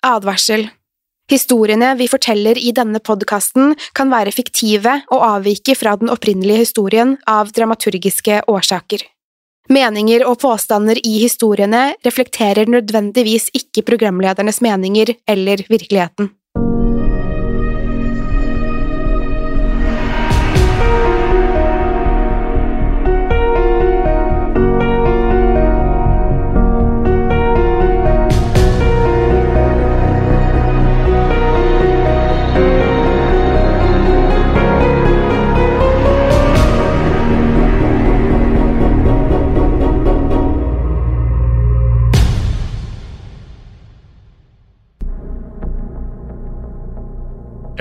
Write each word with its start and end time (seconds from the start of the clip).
Advarsel 0.00 0.68
Historiene 1.30 1.92
vi 1.94 2.08
forteller 2.10 2.58
i 2.58 2.72
denne 2.74 2.98
podkasten 2.98 3.76
kan 3.94 4.10
være 4.10 4.32
fiktive 4.34 4.96
og 5.14 5.22
avvike 5.22 5.76
fra 5.78 5.92
den 6.00 6.10
opprinnelige 6.10 6.64
historien 6.64 7.14
av 7.30 7.52
dramaturgiske 7.54 8.40
årsaker. 8.50 9.04
Meninger 9.70 10.24
og 10.26 10.40
påstander 10.42 10.98
i 11.06 11.20
historiene 11.20 11.92
reflekterer 12.02 12.66
nødvendigvis 12.66 13.52
ikke 13.54 13.84
programledernes 13.86 14.58
meninger 14.64 15.14
eller 15.30 15.62
virkeligheten. 15.70 16.32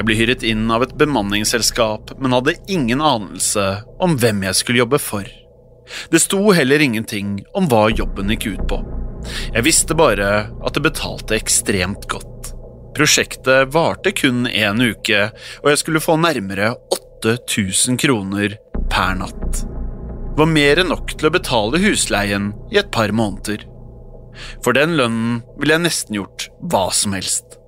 Ble 0.10 0.18
hyret 0.18 0.42
inn 0.48 0.72
av 0.74 0.82
et 0.82 0.96
bemanningsselskap, 0.98 2.16
men 2.18 2.34
hadde 2.34 2.56
ingen 2.72 3.02
anelse 3.02 3.84
om 4.02 4.16
hvem 4.18 4.42
jeg 4.48 4.58
skulle 4.58 4.82
jobbe 4.82 4.98
for. 5.02 5.28
Det 6.10 6.22
sto 6.22 6.40
heller 6.54 6.82
ingenting 6.82 7.44
om 7.58 7.68
hva 7.70 7.88
jobben 7.94 8.34
gikk 8.34 8.48
ut 8.56 8.64
på. 8.72 8.80
Jeg 9.54 9.66
visste 9.68 9.98
bare 9.98 10.30
at 10.66 10.74
det 10.74 10.86
betalte 10.86 11.38
ekstremt 11.38 12.08
godt. 12.10 12.54
Prosjektet 12.98 13.70
varte 13.74 14.14
kun 14.18 14.48
én 14.50 14.82
uke, 14.82 15.30
og 15.62 15.70
jeg 15.70 15.82
skulle 15.84 16.02
få 16.02 16.18
nærmere 16.18 16.72
8000 16.96 18.02
kroner 18.02 18.58
per 18.90 19.14
natt. 19.22 19.62
Det 19.62 20.42
var 20.42 20.50
mer 20.56 20.82
enn 20.82 20.90
nok 20.90 21.14
til 21.20 21.30
å 21.30 21.36
betale 21.36 21.84
husleien 21.84 22.50
i 22.74 22.82
et 22.82 22.90
par 22.96 23.14
måneder. 23.14 23.62
For 24.64 24.74
den 24.74 24.98
lønnen 24.98 25.42
ville 25.60 25.78
jeg 25.78 25.86
nesten 25.86 26.18
gjort 26.18 26.50
hva 26.72 26.88
som 26.96 27.14
helst. 27.14 27.59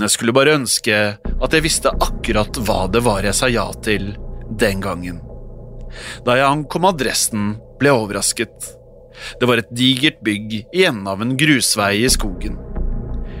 Jeg 0.00 0.12
skulle 0.14 0.32
bare 0.32 0.56
ønske 0.56 0.98
at 1.20 1.52
jeg 1.54 1.64
visste 1.64 1.92
akkurat 1.92 2.56
hva 2.64 2.86
det 2.88 3.02
var 3.04 3.26
jeg 3.26 3.36
sa 3.36 3.50
ja 3.52 3.66
til 3.84 4.14
den 4.48 4.80
gangen. 4.84 5.20
Da 6.24 6.38
jeg 6.38 6.48
ankom 6.48 6.88
adressen, 6.88 7.56
ble 7.80 7.90
jeg 7.92 8.00
overrasket. 8.00 8.68
Det 9.40 9.48
var 9.48 9.60
et 9.60 9.72
digert 9.76 10.22
bygg 10.24 10.54
i 10.62 10.84
enden 10.86 11.08
av 11.10 11.20
en 11.22 11.34
grusvei 11.36 12.06
i 12.06 12.10
skogen. 12.12 12.56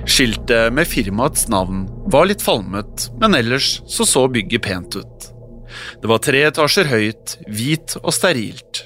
Skiltet 0.04 0.74
med 0.74 0.88
firmaets 0.90 1.46
navn 1.48 1.86
var 2.12 2.26
litt 2.28 2.42
falmet, 2.42 3.08
men 3.22 3.36
ellers 3.38 3.78
så 3.88 4.04
så 4.08 4.26
bygget 4.28 4.66
pent 4.66 4.98
ut. 4.98 5.28
Det 6.02 6.10
var 6.10 6.20
tre 6.20 6.42
etasjer 6.50 6.90
høyt, 6.90 7.36
hvit 7.48 7.96
og 8.02 8.12
sterilt. 8.12 8.84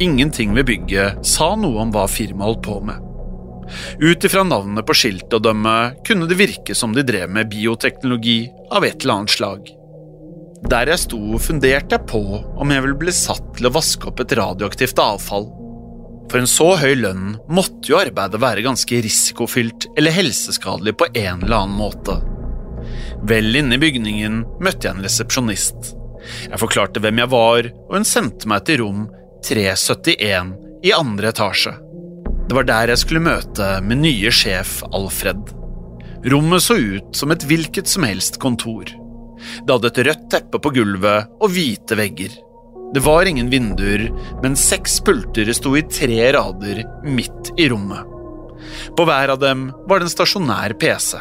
Ingenting 0.00 0.54
ved 0.56 0.70
bygget 0.70 1.26
sa 1.26 1.52
noe 1.58 1.82
om 1.82 1.92
hva 1.92 2.06
firmaet 2.08 2.52
holdt 2.52 2.64
på 2.64 2.78
med. 2.86 3.07
Ut 4.00 4.24
ifra 4.24 4.44
navnet 4.46 4.86
på 4.86 4.96
skiltet 4.96 5.34
å 5.38 5.42
dømme 5.42 5.74
kunne 6.06 6.28
det 6.30 6.38
virke 6.38 6.76
som 6.76 6.94
de 6.96 7.04
drev 7.06 7.30
med 7.32 7.50
bioteknologi 7.52 8.40
av 8.74 8.86
et 8.86 9.02
eller 9.02 9.20
annet 9.20 9.34
slag. 9.34 9.68
Der 10.68 10.90
jeg 10.90 11.04
sto, 11.04 11.20
funderte 11.38 11.94
jeg 11.94 12.08
på 12.10 12.22
om 12.58 12.72
jeg 12.72 12.84
ville 12.84 12.98
bli 12.98 13.14
satt 13.14 13.52
til 13.56 13.68
å 13.68 13.74
vaske 13.76 14.10
opp 14.10 14.22
et 14.24 14.34
radioaktivt 14.38 14.98
avfall. 15.02 15.46
For 16.28 16.42
en 16.42 16.50
så 16.50 16.72
høy 16.80 16.96
lønn 16.98 17.36
måtte 17.48 17.92
jo 17.92 18.00
arbeidet 18.00 18.40
være 18.42 18.64
ganske 18.66 18.98
risikofylt 19.04 19.88
eller 19.96 20.12
helseskadelig 20.12 20.96
på 20.98 21.08
en 21.14 21.44
eller 21.44 21.62
annen 21.62 21.78
måte. 21.78 22.18
Vel 23.28 23.56
inne 23.56 23.78
i 23.78 23.82
bygningen 23.82 24.42
møtte 24.60 24.88
jeg 24.88 24.96
en 24.96 25.06
resepsjonist. 25.06 25.94
Jeg 26.50 26.60
forklarte 26.60 27.00
hvem 27.00 27.22
jeg 27.22 27.32
var, 27.32 27.70
og 27.86 27.94
hun 27.96 28.06
sendte 28.08 28.50
meg 28.50 28.66
til 28.68 28.82
rom 28.82 29.06
371 29.46 30.52
i 30.84 30.94
andre 30.94 31.32
etasje. 31.32 31.72
Det 32.48 32.56
var 32.56 32.64
der 32.64 32.88
jeg 32.88 33.00
skulle 33.02 33.20
møte 33.20 33.64
min 33.84 34.00
nye 34.00 34.30
sjef 34.32 34.78
Alfred. 34.96 35.50
Rommet 36.32 36.64
så 36.64 36.78
ut 36.80 37.16
som 37.16 37.34
et 37.34 37.44
hvilket 37.44 37.90
som 37.90 38.06
helst 38.08 38.40
kontor. 38.40 38.88
Det 38.88 39.68
hadde 39.68 39.90
et 39.92 40.00
rødt 40.08 40.24
teppe 40.32 40.60
på 40.64 40.72
gulvet 40.78 41.28
og 41.38 41.52
hvite 41.52 41.98
vegger. 41.98 42.32
Det 42.96 43.02
var 43.04 43.28
ingen 43.28 43.50
vinduer, 43.52 44.06
men 44.40 44.56
seks 44.56 44.96
pulter 45.04 45.52
sto 45.52 45.74
i 45.76 45.84
tre 45.84 46.22
rader 46.32 46.80
midt 47.04 47.52
i 47.60 47.68
rommet. 47.68 48.08
På 48.96 49.04
hver 49.04 49.34
av 49.34 49.42
dem 49.44 49.68
var 49.84 50.00
det 50.00 50.08
en 50.08 50.16
stasjonær 50.16 50.74
PC. 50.80 51.20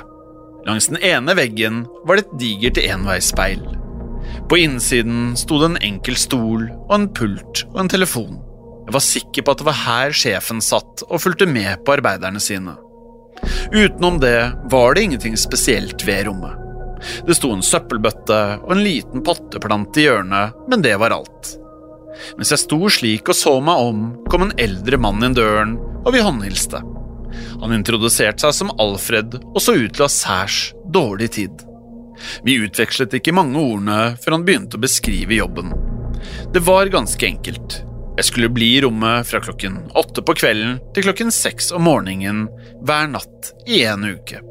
Langs 0.67 0.87
den 0.87 1.03
ene 1.03 1.35
veggen 1.35 1.83
var 2.07 2.17
det 2.17 2.25
et 2.25 2.39
digert 2.39 2.79
enveisspeil. 2.87 3.61
På 4.47 4.63
innsiden 4.63 5.35
sto 5.39 5.59
det 5.59 5.73
en 5.73 5.81
enkel 5.91 6.15
stol 6.19 6.69
og 6.71 6.93
en 6.95 7.11
pult 7.11 7.67
og 7.73 7.81
en 7.83 7.91
telefon. 7.91 8.39
Jeg 8.87 8.95
var 8.95 9.03
sikker 9.03 9.43
på 9.43 9.51
at 9.51 9.59
det 9.59 9.67
var 9.67 9.81
her 9.83 10.13
sjefen 10.15 10.61
satt 10.63 11.01
og 11.09 11.19
fulgte 11.19 11.43
med 11.49 11.81
på 11.83 11.97
arbeiderne 11.97 12.39
sine. 12.39 12.77
Utenom 13.73 14.21
det 14.23 14.37
var 14.71 14.95
det 14.95 15.03
ingenting 15.03 15.35
spesielt 15.37 16.05
ved 16.07 16.29
rommet. 16.29 16.55
Det 17.27 17.35
sto 17.35 17.51
en 17.51 17.65
søppelbøtte 17.65 18.37
og 18.63 18.71
en 18.73 18.83
liten 18.85 19.25
potteplante 19.27 19.99
i 19.99 20.07
hjørnet, 20.07 20.55
men 20.71 20.85
det 20.85 20.95
var 21.01 21.17
alt. 21.17 21.51
Mens 22.39 22.53
jeg 22.53 22.63
sto 22.63 22.79
slik 22.89 23.27
og 23.27 23.35
så 23.37 23.57
meg 23.61 23.89
om, 23.89 24.05
kom 24.31 24.47
en 24.47 24.55
eldre 24.55 24.97
mann 25.03 25.19
inn 25.25 25.35
døren, 25.35 25.75
og 26.05 26.15
vi 26.15 26.23
håndhilste. 26.23 26.79
Han 27.59 27.75
introduserte 27.75 28.47
seg 28.47 28.55
som 28.55 28.71
Alfred 28.79 29.35
og 29.41 29.59
så 29.61 29.75
ut 29.75 29.97
til 29.97 30.05
å 30.05 30.07
ha 30.07 30.13
særs 30.15 30.61
dårlig 30.95 31.33
tid. 31.35 31.67
Vi 32.47 32.55
utvekslet 32.63 33.19
ikke 33.19 33.35
mange 33.35 33.59
ordene 33.59 34.15
før 34.23 34.37
han 34.37 34.47
begynte 34.47 34.79
å 34.79 34.85
beskrive 34.87 35.37
jobben. 35.37 35.75
Det 36.55 36.63
var 36.65 36.89
ganske 36.95 37.27
enkelt. 37.27 37.81
Jeg 38.17 38.25
skulle 38.25 38.49
bli 38.49 38.71
i 38.75 38.81
rommet 38.81 39.27
fra 39.29 39.39
klokken 39.45 39.77
åtte 39.97 40.23
på 40.25 40.33
kvelden 40.39 40.79
til 40.95 41.05
klokken 41.05 41.29
seks 41.33 41.69
om 41.75 41.85
morgenen 41.85 42.47
hver 42.81 43.11
natt 43.11 43.51
i 43.69 43.83
en 43.85 44.07
uke. 44.09 44.41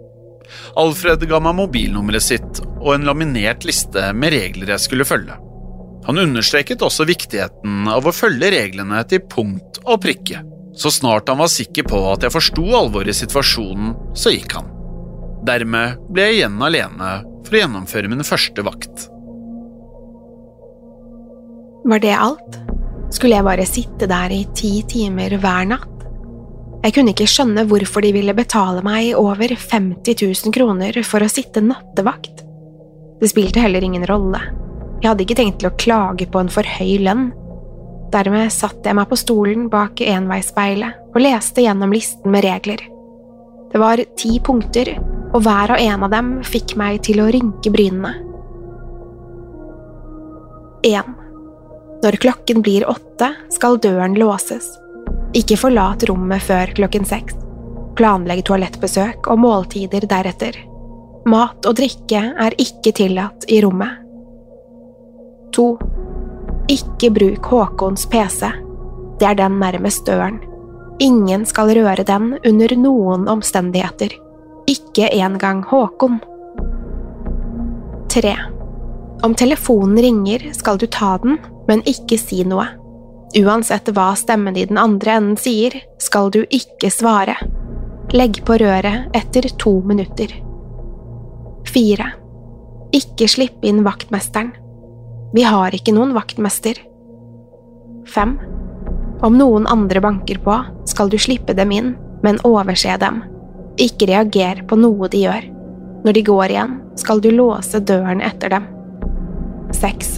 Alfred 0.79 1.25
ga 1.27 1.41
meg 1.43 1.57
mobilnummeret 1.59 2.23
sitt 2.23 2.61
og 2.77 2.93
en 2.95 3.07
laminert 3.09 3.67
liste 3.67 4.13
med 4.15 4.37
regler 4.37 4.71
jeg 4.77 4.85
skulle 4.85 5.07
følge. 5.09 5.35
Han 6.07 6.23
understreket 6.23 6.85
også 6.87 7.09
viktigheten 7.09 7.89
av 7.91 8.07
å 8.07 8.15
følge 8.15 8.53
reglene 8.55 9.01
til 9.11 9.25
punkt 9.27 9.81
og 9.83 9.99
prikke. 10.05 10.45
Så 10.79 10.93
snart 10.95 11.27
han 11.33 11.41
var 11.41 11.51
sikker 11.51 11.89
på 11.89 11.99
at 12.13 12.23
jeg 12.23 12.35
forsto 12.37 12.69
alvoret 12.79 13.11
i 13.11 13.19
situasjonen, 13.19 13.97
så 14.15 14.31
gikk 14.31 14.55
han. 14.61 14.71
Dermed 15.49 15.99
ble 16.13 16.29
jeg 16.29 16.39
igjen 16.39 16.63
alene 16.63 17.11
for 17.47 17.57
å 17.57 17.65
gjennomføre 17.65 18.13
min 18.13 18.27
første 18.27 18.63
vakt. 18.67 19.09
Var 21.87 22.03
det 22.03 22.15
alt? 22.15 22.63
Skulle 23.15 23.37
jeg 23.39 23.47
bare 23.47 23.67
sitte 23.69 24.09
der 24.11 24.33
i 24.35 24.43
ti 24.57 24.81
timer 24.89 25.37
hver 25.41 25.69
natt? 25.71 25.93
Jeg 26.83 26.95
kunne 26.95 27.13
ikke 27.15 27.29
skjønne 27.31 27.65
hvorfor 27.67 28.05
de 28.05 28.13
ville 28.15 28.35
betale 28.37 28.83
meg 28.87 29.15
over 29.19 29.51
50 29.51 30.21
000 30.23 30.55
kroner 30.55 30.99
for 31.07 31.25
å 31.25 31.31
sitte 31.31 31.63
nattevakt. 31.65 32.45
Det 33.21 33.31
spilte 33.33 33.63
heller 33.63 33.83
ingen 33.83 34.07
rolle. 34.07 34.43
Jeg 35.01 35.11
hadde 35.11 35.25
ikke 35.27 35.39
tenkt 35.39 35.61
til 35.63 35.71
å 35.71 35.77
klage 35.81 36.29
på 36.31 36.43
en 36.43 36.53
for 36.53 36.67
høy 36.77 36.99
lønn. 37.03 37.31
Dermed 38.15 38.53
satte 38.55 38.87
jeg 38.87 38.99
meg 38.99 39.11
på 39.11 39.19
stolen 39.19 39.67
bak 39.73 40.01
enveisspeilet 40.05 41.11
og 41.11 41.21
leste 41.25 41.65
gjennom 41.65 41.95
listen 41.95 42.31
med 42.31 42.47
regler. 42.47 42.85
Det 43.73 43.83
var 43.83 44.03
ti 44.17 44.37
punkter, 44.41 44.93
og 45.35 45.43
hver 45.43 45.75
og 45.75 45.83
en 45.83 46.07
av 46.07 46.13
dem 46.15 46.33
fikk 46.47 46.77
meg 46.79 47.03
til 47.05 47.21
å 47.21 47.29
rynke 47.35 47.73
brynene. 47.75 48.15
1. 50.87 51.26
Når 52.07 52.21
klokken 52.23 52.61
blir 52.63 52.85
åtte, 52.87 53.33
skal 53.51 53.81
døren 53.83 54.13
låses. 54.15 54.69
Ikke 55.35 55.57
forlat 55.59 56.05
rommet 56.07 56.45
før 56.47 56.71
klokken 56.77 57.03
seks. 57.03 57.35
Planlegg 57.99 58.45
toalettbesøk 58.47 59.27
og 59.33 59.41
måltider 59.43 60.07
deretter. 60.07 60.55
Mat 61.27 61.67
og 61.67 61.75
drikke 61.81 62.21
er 62.31 62.55
ikke 62.63 62.93
tillatt 62.95 63.49
i 63.51 63.59
rommet. 63.65 63.99
2. 65.59 65.67
Ikke 66.71 67.11
bruk 67.11 67.51
Håkons 67.51 68.07
PC. 68.13 68.53
Det 69.19 69.27
er 69.27 69.41
den 69.43 69.59
nærmest 69.59 70.07
døren. 70.07 70.39
Ingen 71.03 71.43
skal 71.43 71.75
røre 71.75 72.07
den 72.07 72.37
under 72.47 72.77
noen 72.79 73.27
omstendigheter. 73.35 74.15
Ikke 74.71 75.11
engang 75.11 75.67
Håkon. 75.67 76.21
3. 78.15 78.37
Om 79.27 79.35
telefonen 79.35 79.99
ringer, 79.99 80.53
skal 80.53 80.79
du 80.79 80.87
ta 80.87 81.17
den, 81.19 81.41
men 81.67 81.81
ikke 81.83 82.15
si 82.15 82.45
noe. 82.47 82.63
Uansett 83.35 83.89
hva 83.91 84.13
stemmen 84.15 84.55
i 84.55 84.63
den 84.71 84.79
andre 84.79 85.17
enden 85.19 85.41
sier, 85.41 85.75
skal 85.99 86.31
du 86.31 86.45
ikke 86.45 86.93
svare. 86.95 87.35
Legg 88.15 88.39
på 88.47 88.55
røret 88.63 89.17
etter 89.19 89.49
to 89.59 89.73
minutter. 89.83 90.31
4. 91.73 92.07
Ikke 92.95 93.27
slippe 93.27 93.67
inn 93.67 93.83
vaktmesteren. 93.83 94.53
Vi 95.35 95.43
har 95.43 95.75
ikke 95.75 95.97
noen 95.97 96.15
vaktmester. 96.15 96.79
5. 98.15 98.37
Om 99.27 99.41
noen 99.43 99.67
andre 99.67 100.05
banker 100.07 100.39
på, 100.47 100.61
skal 100.87 101.11
du 101.11 101.19
slippe 101.19 101.59
dem 101.59 101.75
inn, 101.75 101.91
men 102.23 102.39
overse 102.47 102.95
dem. 103.03 103.25
Ikke 103.75 104.07
reager 104.07 104.63
på 104.71 104.79
noe 104.79 105.11
de 105.11 105.27
gjør. 105.27 105.51
Når 106.07 106.15
de 106.15 106.27
går 106.31 106.55
igjen, 106.55 106.81
skal 106.95 107.19
du 107.19 107.33
låse 107.35 107.83
døren 107.83 108.23
etter 108.23 108.55
dem. 108.55 108.71
6. 109.77 110.13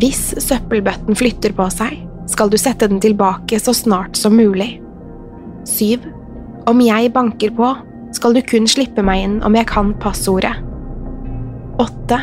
Hvis 0.00 0.22
søppelbøtten 0.44 1.18
flytter 1.18 1.54
på 1.56 1.66
seg, 1.72 1.98
skal 2.30 2.50
du 2.52 2.58
sette 2.60 2.86
den 2.90 3.00
tilbake 3.02 3.58
så 3.58 3.74
snart 3.74 4.18
som 4.18 4.36
mulig. 4.38 4.76
7. 5.66 6.04
Om 6.70 6.82
jeg 6.84 7.12
banker 7.14 7.54
på, 7.56 7.72
skal 8.14 8.34
du 8.34 8.42
kun 8.46 8.68
slippe 8.70 9.02
meg 9.06 9.24
inn 9.24 9.38
om 9.46 9.56
jeg 9.58 9.68
kan 9.70 9.94
passordet. 10.02 10.54
8. 11.80 12.20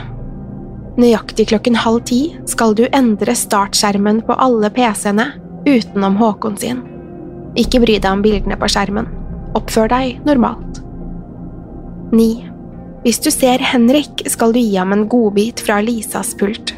Nøyaktig 0.98 1.48
klokken 1.52 1.78
halv 1.78 2.04
ti 2.10 2.22
skal 2.50 2.76
du 2.78 2.86
endre 2.88 3.36
startskjermen 3.38 4.24
på 4.26 4.38
alle 4.42 4.72
PC-ene 4.74 5.28
utenom 5.68 6.18
Håkon 6.18 6.58
sin. 6.58 6.84
Ikke 7.58 7.82
bry 7.84 7.98
deg 7.98 8.12
om 8.12 8.24
bildene 8.26 8.58
på 8.60 8.70
skjermen. 8.72 9.10
Oppfør 9.58 9.90
deg 9.92 10.22
normalt. 10.28 10.82
9. 12.14 12.57
Hvis 13.08 13.22
du 13.24 13.30
ser 13.32 13.62
Henrik, 13.64 14.26
skal 14.28 14.52
du 14.52 14.58
gi 14.60 14.74
ham 14.76 14.92
en 14.92 15.06
godbit 15.08 15.62
fra 15.64 15.78
Lisas 15.80 16.34
pult. 16.36 16.74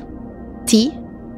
10. 0.69 0.91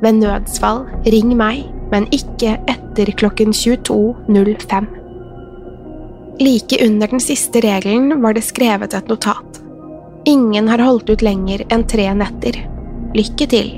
Ved 0.04 0.18
nødsfall, 0.18 0.82
ring 1.14 1.32
meg, 1.40 1.62
men 1.94 2.10
ikke 2.12 2.58
etter 2.68 3.14
klokken 3.22 3.54
22.05. 3.56 4.90
Like 6.44 6.82
under 6.84 7.14
den 7.14 7.24
siste 7.24 7.64
regelen 7.64 8.18
var 8.20 8.36
det 8.36 8.44
skrevet 8.44 8.98
et 9.00 9.08
notat. 9.08 9.62
Ingen 10.28 10.68
har 10.68 10.84
holdt 10.84 11.14
ut 11.14 11.24
lenger 11.24 11.64
enn 11.72 11.88
tre 11.88 12.10
netter. 12.12 12.60
Lykke 13.16 13.48
til. 13.56 13.72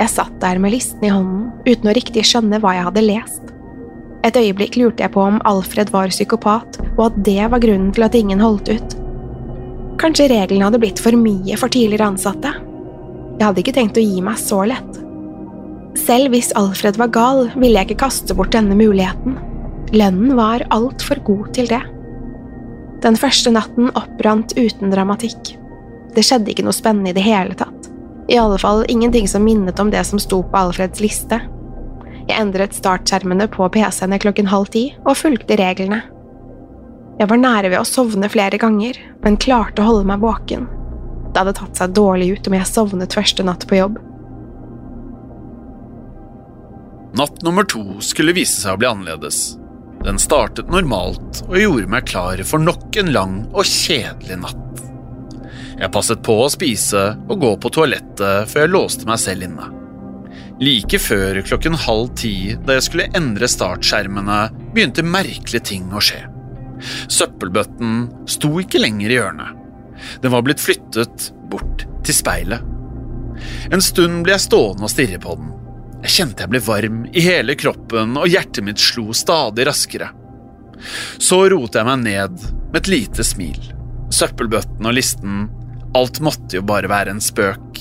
Jeg 0.00 0.14
satt 0.16 0.40
der 0.40 0.64
med 0.64 0.78
listen 0.78 1.04
i 1.04 1.12
hånden 1.12 1.50
uten 1.68 1.92
å 1.92 1.98
riktig 2.00 2.24
skjønne 2.32 2.64
hva 2.64 2.72
jeg 2.78 2.88
hadde 2.88 3.04
lest. 3.10 3.54
Et 4.24 4.42
øyeblikk 4.46 4.80
lurte 4.80 5.04
jeg 5.04 5.12
på 5.12 5.28
om 5.28 5.42
Alfred 5.44 5.92
var 5.92 6.08
psykopat, 6.08 6.80
og 6.96 7.10
at 7.10 7.24
det 7.28 7.42
var 7.52 7.60
grunnen 7.60 7.92
til 7.92 8.08
at 8.08 8.16
ingen 8.16 8.40
holdt 8.40 8.72
ut. 8.72 8.93
Kanskje 10.00 10.28
reglene 10.32 10.66
hadde 10.66 10.80
blitt 10.82 11.00
for 11.02 11.16
mye 11.18 11.56
for 11.60 11.72
tidligere 11.72 12.10
ansatte? 12.12 12.50
Jeg 13.34 13.46
hadde 13.46 13.62
ikke 13.62 13.74
tenkt 13.76 13.98
å 13.98 14.04
gi 14.04 14.20
meg 14.24 14.38
så 14.40 14.60
lett. 14.66 15.00
Selv 15.98 16.34
hvis 16.34 16.52
Alfred 16.58 16.98
var 16.98 17.12
gal, 17.14 17.44
ville 17.54 17.78
jeg 17.78 17.90
ikke 17.90 18.04
kaste 18.04 18.34
bort 18.36 18.54
denne 18.54 18.76
muligheten. 18.78 19.36
Lønnen 19.94 20.34
var 20.38 20.64
altfor 20.74 21.20
god 21.26 21.52
til 21.54 21.70
det. 21.70 21.82
Den 23.04 23.18
første 23.20 23.52
natten 23.54 23.90
opprant 23.94 24.54
uten 24.58 24.90
dramatikk. 24.90 25.54
Det 26.14 26.24
skjedde 26.24 26.50
ikke 26.52 26.64
noe 26.66 26.74
spennende 26.74 27.12
i 27.12 27.16
det 27.16 27.26
hele 27.26 27.54
tatt. 27.58 27.90
I 28.30 28.38
alle 28.40 28.58
fall 28.58 28.86
ingenting 28.88 29.28
som 29.28 29.44
minnet 29.44 29.80
om 29.82 29.90
det 29.92 30.02
som 30.08 30.22
sto 30.22 30.40
på 30.42 30.58
Alfreds 30.58 31.02
liste. 31.04 31.42
Jeg 32.24 32.40
endret 32.40 32.74
startskjermene 32.74 33.50
på 33.52 33.66
PC-ene 33.68 34.18
klokken 34.22 34.48
halv 34.48 34.70
ti 34.72 34.86
og 35.04 35.18
fulgte 35.20 35.58
reglene. 35.60 36.00
Jeg 37.14 37.30
var 37.30 37.38
nære 37.38 37.70
ved 37.70 37.78
å 37.78 37.86
sovne 37.86 38.30
flere 38.30 38.58
ganger, 38.58 38.98
men 39.22 39.38
klarte 39.38 39.82
å 39.82 39.90
holde 39.90 40.08
meg 40.08 40.22
våken. 40.24 40.66
Det 41.30 41.42
hadde 41.42 41.54
tatt 41.58 41.78
seg 41.78 41.94
dårlig 41.94 42.32
ut 42.34 42.48
om 42.50 42.56
jeg 42.58 42.70
sovnet 42.70 43.14
første 43.14 43.46
natt 43.46 43.66
på 43.70 43.78
jobb. 43.78 44.00
Natt 47.14 47.44
nummer 47.46 47.66
to 47.70 48.00
skulle 48.02 48.34
vise 48.34 48.58
seg 48.58 48.74
å 48.74 48.80
bli 48.80 48.90
annerledes. 48.90 49.54
Den 50.02 50.18
startet 50.20 50.70
normalt 50.70 51.44
og 51.46 51.56
gjorde 51.58 51.92
meg 51.94 52.10
klar 52.10 52.42
for 52.46 52.62
nok 52.62 52.98
en 53.00 53.14
lang 53.14 53.38
og 53.54 53.62
kjedelig 53.70 54.40
natt. 54.42 54.82
Jeg 55.78 55.90
passet 55.94 56.22
på 56.26 56.36
å 56.42 56.50
spise 56.50 57.06
og 57.28 57.40
gå 57.42 57.54
på 57.62 57.70
toalettet 57.78 58.50
før 58.50 58.66
jeg 58.66 58.74
låste 58.74 59.08
meg 59.08 59.22
selv 59.22 59.46
inne. 59.46 59.70
Like 60.62 60.98
før 61.02 61.40
klokken 61.46 61.78
halv 61.86 62.12
ti, 62.18 62.54
da 62.66 62.76
jeg 62.76 62.86
skulle 62.88 63.10
endre 63.18 63.50
startskjermene, 63.50 64.38
begynte 64.74 65.06
merkelige 65.06 65.66
ting 65.70 65.90
å 65.94 66.02
skje. 66.02 66.20
Søppelbøtten 67.08 68.06
sto 68.30 68.52
ikke 68.60 68.82
lenger 68.82 69.10
i 69.10 69.18
hjørnet. 69.18 69.60
Den 70.22 70.34
var 70.34 70.44
blitt 70.46 70.62
flyttet 70.62 71.30
bort 71.50 71.86
til 72.04 72.16
speilet. 72.16 72.64
En 73.72 73.82
stund 73.82 74.22
ble 74.24 74.34
jeg 74.34 74.46
stående 74.46 74.86
og 74.86 74.92
stirre 74.92 75.20
på 75.22 75.36
den. 75.38 75.50
Jeg 76.04 76.14
kjente 76.18 76.44
jeg 76.44 76.52
ble 76.52 76.60
varm 76.66 77.00
i 77.16 77.24
hele 77.24 77.56
kroppen, 77.56 78.18
og 78.20 78.28
hjertet 78.28 78.66
mitt 78.66 78.82
slo 78.82 79.14
stadig 79.16 79.64
raskere. 79.68 80.10
Så 81.16 81.40
rotet 81.48 81.80
jeg 81.80 81.88
meg 81.88 82.02
ned 82.04 82.46
med 82.68 82.80
et 82.82 82.90
lite 82.92 83.24
smil. 83.24 83.60
Søppelbøtten 84.12 84.84
og 84.84 84.96
listen, 84.96 85.46
alt 85.96 86.20
måtte 86.24 86.58
jo 86.58 86.66
bare 86.66 86.90
være 86.90 87.14
en 87.14 87.24
spøk. 87.24 87.80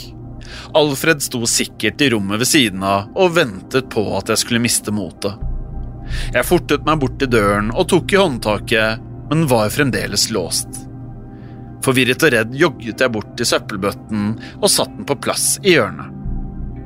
Alfred 0.77 1.21
sto 1.21 1.43
sikkert 1.49 2.01
i 2.01 2.09
rommet 2.13 2.39
ved 2.41 2.49
siden 2.49 2.85
av 2.85 3.11
og 3.19 3.35
ventet 3.35 3.89
på 3.93 4.05
at 4.17 4.31
jeg 4.31 4.41
skulle 4.41 4.63
miste 4.63 4.93
motet. 4.95 5.35
Jeg 6.33 6.47
fortet 6.47 6.85
meg 6.87 7.01
bort 7.01 7.19
til 7.21 7.31
døren 7.31 7.71
og 7.73 7.87
tok 7.91 8.13
i 8.13 8.19
håndtaket, 8.19 9.05
men 9.29 9.47
var 9.49 9.71
fremdeles 9.73 10.29
låst. 10.35 10.83
Forvirret 11.83 12.23
og 12.23 12.33
redd 12.35 12.53
jogget 12.55 13.01
jeg 13.03 13.11
bort 13.11 13.33
til 13.37 13.49
søppelbøtten 13.49 14.27
og 14.59 14.69
satte 14.71 14.95
den 14.99 15.07
på 15.09 15.17
plass 15.23 15.57
i 15.63 15.75
hjørnet. 15.75 16.11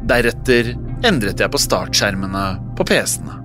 Deretter 0.07 0.71
endret 1.05 1.43
jeg 1.43 1.53
på 1.53 1.61
startskjermene 1.61 2.45
på 2.77 2.85
PC-ene. 2.87 3.43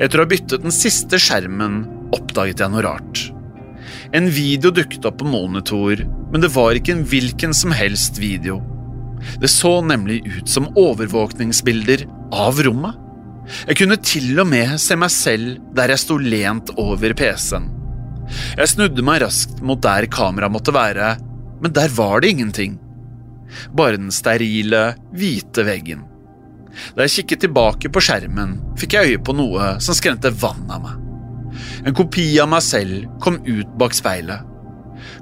Etter 0.00 0.18
å 0.18 0.24
ha 0.24 0.30
byttet 0.30 0.64
den 0.64 0.74
siste 0.74 1.20
skjermen 1.20 1.82
oppdaget 2.16 2.62
jeg 2.62 2.72
noe 2.72 2.84
rart. 2.86 3.26
En 4.16 4.26
video 4.32 4.72
dukket 4.74 5.06
opp 5.06 5.20
på 5.20 5.28
monitor, 5.28 6.00
men 6.32 6.42
det 6.42 6.52
var 6.54 6.78
ikke 6.78 6.96
en 6.96 7.06
hvilken 7.06 7.54
som 7.56 7.74
helst 7.74 8.18
video. 8.22 8.58
Det 9.40 9.50
så 9.52 9.78
nemlig 9.84 10.22
ut 10.26 10.48
som 10.48 10.70
overvåkningsbilder 10.78 12.06
av 12.34 12.60
rommet. 12.64 12.96
Jeg 13.66 13.78
kunne 13.80 13.98
til 14.02 14.38
og 14.40 14.48
med 14.50 14.76
se 14.82 14.96
meg 14.98 15.12
selv 15.14 15.58
der 15.76 15.92
jeg 15.94 16.02
sto 16.02 16.18
lent 16.20 16.72
over 16.80 17.14
PC-en. 17.18 17.68
Jeg 18.30 18.70
snudde 18.70 19.02
meg 19.02 19.24
raskt 19.24 19.58
mot 19.66 19.80
der 19.82 20.06
kameraet 20.10 20.54
måtte 20.54 20.74
være, 20.74 21.16
men 21.60 21.74
der 21.74 21.90
var 21.96 22.22
det 22.22 22.30
ingenting. 22.34 22.78
Bare 23.74 23.98
den 23.98 24.12
sterile, 24.14 24.94
hvite 25.10 25.66
veggen. 25.66 26.06
Da 26.94 27.04
jeg 27.04 27.20
kikket 27.20 27.44
tilbake 27.46 27.90
på 27.90 28.02
skjermen, 28.04 28.58
fikk 28.78 28.94
jeg 28.96 29.14
øye 29.14 29.22
på 29.26 29.34
noe 29.34 29.74
som 29.82 29.96
skremte 29.98 30.30
vann 30.42 30.70
av 30.70 30.84
meg. 30.84 30.96
En 31.84 31.96
kopi 31.96 32.28
av 32.40 32.48
meg 32.52 32.62
selv 32.64 33.08
kom 33.22 33.40
ut 33.46 33.74
bak 33.80 33.96
speilet. 33.96 34.46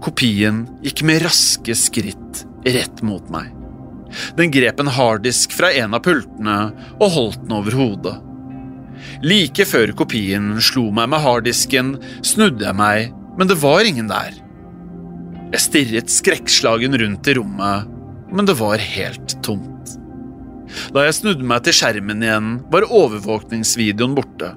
Kopien 0.05 0.67
gikk 0.85 1.05
med 1.09 1.23
raske 1.25 1.75
skritt 1.79 2.45
rett 2.69 3.03
mot 3.07 3.33
meg. 3.33 3.58
Den 4.39 4.53
grep 4.55 4.81
en 4.81 4.91
harddisk 4.93 5.53
fra 5.57 5.71
en 5.77 5.97
av 5.97 6.05
pultene 6.07 6.59
og 6.99 7.13
holdt 7.15 7.45
den 7.45 7.57
over 7.59 7.77
hodet. 7.79 8.17
Like 9.23 9.67
før 9.69 9.93
kopien 9.99 10.57
slo 10.65 10.89
meg 10.95 11.11
med 11.13 11.23
harddisken, 11.23 11.95
snudde 12.27 12.67
jeg 12.67 12.79
meg, 12.79 13.13
men 13.39 13.51
det 13.51 13.59
var 13.63 13.87
ingen 13.87 14.11
der. 14.11 14.35
Jeg 15.53 15.65
stirret 15.65 16.13
skrekkslagen 16.13 16.97
rundt 17.01 17.31
i 17.31 17.37
rommet, 17.39 17.89
men 18.29 18.49
det 18.49 18.59
var 18.59 18.83
helt 18.83 19.37
tomt. 19.47 19.95
Da 20.93 21.07
jeg 21.07 21.17
snudde 21.17 21.47
meg 21.49 21.65
til 21.65 21.77
skjermen 21.79 22.25
igjen, 22.25 22.51
var 22.73 22.89
overvåkningsvideoen 22.93 24.17
borte. 24.19 24.53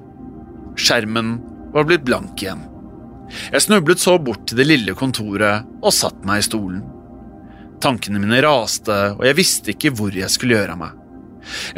Skjermen 0.76 1.38
var 1.72 1.88
blitt 1.88 2.04
blank 2.04 2.42
igjen. 2.42 2.66
Jeg 3.52 3.64
snublet 3.64 4.02
så 4.02 4.18
bort 4.20 4.44
til 4.48 4.60
det 4.60 4.68
lille 4.68 4.94
kontoret 4.98 5.68
og 5.80 5.94
satt 5.96 6.18
meg 6.28 6.42
i 6.42 6.46
stolen. 6.46 6.82
Tankene 7.82 8.20
mine 8.22 8.38
raste, 8.44 8.98
og 9.16 9.24
jeg 9.26 9.38
visste 9.38 9.72
ikke 9.72 9.90
hvor 9.98 10.14
jeg 10.14 10.30
skulle 10.30 10.54
gjøre 10.54 10.76
av 10.76 10.82
meg. 10.84 10.98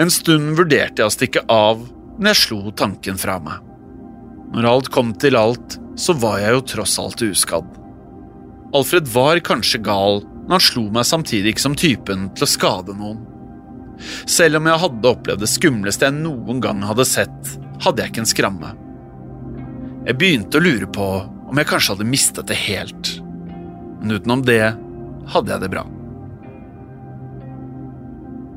En 0.01 0.13
stund 0.13 0.59
vurderte 0.59 1.01
jeg 1.01 1.09
å 1.09 1.15
stikke 1.15 1.45
av, 1.49 1.81
men 2.19 2.31
jeg 2.31 2.43
slo 2.43 2.75
tanken 2.77 3.17
fra 3.21 3.39
meg. 3.43 3.63
Når 4.55 4.69
alt 4.71 4.91
kom 4.93 5.15
til 5.19 5.39
alt, 5.39 5.79
så 5.97 6.15
var 6.19 6.41
jeg 6.43 6.55
jo 6.55 6.67
tross 6.75 6.99
alt 7.01 7.25
uskadd. 7.25 7.67
Alfred 8.75 9.09
var 9.15 9.41
kanskje 9.47 9.81
gal, 9.87 10.21
men 10.45 10.57
han 10.57 10.63
slo 10.63 10.89
meg 10.93 11.07
samtidig 11.09 11.55
ikke 11.55 11.65
som 11.65 11.79
typen 11.79 12.29
til 12.35 12.47
å 12.47 12.51
skade 12.51 12.97
noen. 12.99 13.23
Selv 14.29 14.59
om 14.59 14.69
jeg 14.69 14.83
hadde 14.83 15.11
opplevd 15.11 15.45
det 15.45 15.51
skumleste 15.51 16.09
jeg 16.09 16.19
noen 16.19 16.61
gang 16.63 16.83
hadde 16.85 17.07
sett, 17.09 17.55
hadde 17.85 18.03
jeg 18.03 18.13
ikke 18.13 18.25
en 18.25 18.33
skramme. 18.35 18.73
Jeg 20.05 20.19
begynte 20.21 20.61
å 20.61 20.65
lure 20.65 20.91
på 20.91 21.09
om 21.49 21.61
jeg 21.61 21.71
kanskje 21.71 21.95
hadde 21.95 22.11
mistet 22.11 22.51
det 22.51 22.59
helt, 22.67 23.15
men 24.03 24.19
utenom 24.19 24.43
det 24.45 24.75
hadde 25.33 25.55
jeg 25.55 25.63
det 25.63 25.71
bra. 25.73 25.87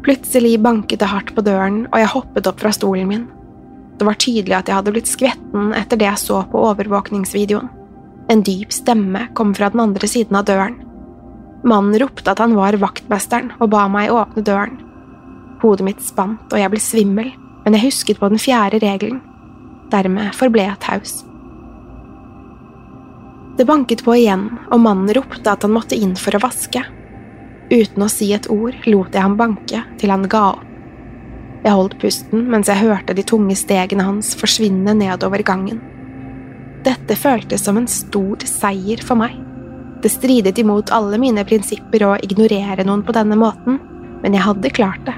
Plutselig 0.08 0.62
banket 0.64 1.02
det 1.02 1.10
hardt 1.12 1.34
på 1.36 1.44
døren, 1.44 1.82
og 1.92 2.00
jeg 2.00 2.08
hoppet 2.14 2.48
opp 2.48 2.62
fra 2.64 2.70
stolen 2.72 3.10
min. 3.10 3.26
Det 4.00 4.06
var 4.08 4.16
tydelig 4.16 4.56
at 4.56 4.70
jeg 4.70 4.78
hadde 4.78 4.94
blitt 4.96 5.10
skvetten 5.12 5.74
etter 5.76 6.00
det 6.00 6.08
jeg 6.08 6.22
så 6.22 6.38
på 6.48 6.62
overvåkningsvideoen. 6.70 7.68
En 8.32 8.44
dyp 8.48 8.72
stemme 8.72 9.26
kom 9.36 9.52
fra 9.58 9.68
den 9.74 9.84
andre 9.84 10.08
siden 10.08 10.40
av 10.40 10.46
døren. 10.48 10.78
Mannen 11.68 12.00
ropte 12.00 12.32
at 12.32 12.40
han 12.40 12.56
var 12.56 12.80
vaktmesteren, 12.80 13.52
og 13.60 13.74
ba 13.76 13.84
meg 13.92 14.14
åpne 14.16 14.46
døren. 14.48 14.80
Hodet 15.60 15.90
mitt 15.90 16.04
spant, 16.06 16.48
og 16.54 16.62
jeg 16.62 16.72
ble 16.72 16.80
svimmel, 16.80 17.34
men 17.66 17.76
jeg 17.76 17.90
husket 17.90 18.22
på 18.22 18.32
den 18.32 18.40
fjerde 18.40 18.80
regelen. 18.80 19.20
Dermed 19.92 20.32
forble 20.40 20.70
jeg 20.70 20.84
taus. 20.88 21.18
Det 23.60 23.68
banket 23.68 24.06
på 24.08 24.16
igjen, 24.22 24.54
og 24.72 24.86
mannen 24.88 25.12
ropte 25.20 25.52
at 25.52 25.68
han 25.68 25.76
måtte 25.76 26.00
inn 26.00 26.16
for 26.16 26.40
å 26.40 26.44
vaske. 26.48 26.86
Uten 27.68 28.04
å 28.04 28.08
si 28.08 28.30
et 28.32 28.48
ord 28.48 28.76
lot 28.88 29.12
jeg 29.12 29.24
ham 29.24 29.36
banke 29.40 29.84
til 30.00 30.14
han 30.14 30.24
ga 30.32 30.44
opp. 30.54 30.64
Jeg 31.66 31.74
holdt 31.76 31.98
pusten 32.00 32.46
mens 32.48 32.70
jeg 32.72 32.80
hørte 32.80 33.16
de 33.18 33.26
tunge 33.28 33.56
stegene 33.60 34.06
hans 34.08 34.32
forsvinne 34.40 34.94
nedover 34.96 35.44
gangen. 35.44 35.82
Dette 36.86 37.18
føltes 37.20 37.66
som 37.68 37.80
en 37.80 37.90
stor 37.92 38.46
seier 38.48 39.02
for 39.04 39.20
meg. 39.20 39.36
Det 40.00 40.14
stridet 40.14 40.56
imot 40.62 40.94
alle 40.96 41.18
mine 41.20 41.44
prinsipper 41.50 42.06
å 42.06 42.16
ignorere 42.24 42.86
noen 42.88 43.04
på 43.04 43.16
denne 43.18 43.36
måten, 43.36 43.82
men 44.22 44.38
jeg 44.38 44.46
hadde 44.46 44.72
klart 44.78 45.04
det. 45.10 45.16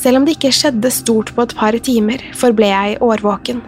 Selv 0.00 0.18
om 0.18 0.26
det 0.26 0.34
ikke 0.36 0.52
skjedde 0.52 0.90
stort 0.92 1.30
på 1.36 1.44
et 1.44 1.54
par 1.56 1.76
timer, 1.84 2.24
forble 2.36 2.72
jeg 2.72 2.98
årvåken. 3.04 3.62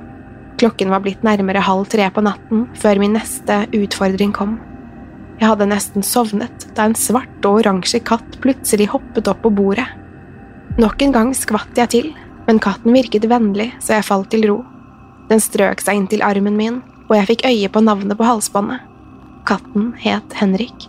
Klokken 0.59 0.91
var 0.91 1.05
blitt 1.05 1.23
nærmere 1.23 1.63
halv 1.63 1.87
tre 1.93 2.09
på 2.11 2.25
natten 2.27 2.67
før 2.81 2.99
min 2.99 3.15
neste 3.15 3.63
utfordring 3.77 4.35
kom. 4.35 4.57
Jeg 5.39 5.53
hadde 5.53 5.69
nesten 5.71 6.03
sovnet 6.03 6.67
da 6.75 6.89
en 6.89 6.97
svart 6.99 7.45
og 7.47 7.61
oransje 7.61 8.01
katt 8.03 8.41
plutselig 8.43 8.89
hoppet 8.91 9.31
opp 9.31 9.45
på 9.45 9.53
bordet. 9.55 9.87
Nok 10.83 11.03
en 11.03 11.15
gang 11.15 11.31
skvatt 11.35 11.79
jeg 11.79 11.93
til, 11.95 12.09
men 12.49 12.59
katten 12.63 12.95
virket 12.95 13.29
vennlig, 13.31 13.71
så 13.79 13.99
jeg 13.99 14.07
falt 14.09 14.31
til 14.35 14.49
ro. 14.51 14.59
Den 15.31 15.43
strøk 15.43 15.83
seg 15.85 16.01
inntil 16.01 16.25
armen 16.27 16.59
min, 16.59 16.81
og 17.07 17.15
jeg 17.15 17.29
fikk 17.31 17.47
øye 17.47 17.71
på 17.71 17.83
navnet 17.87 18.19
på 18.19 18.27
halsbåndet. 18.27 18.83
Katten 19.49 19.93
het 20.03 20.35
Henrik. 20.41 20.89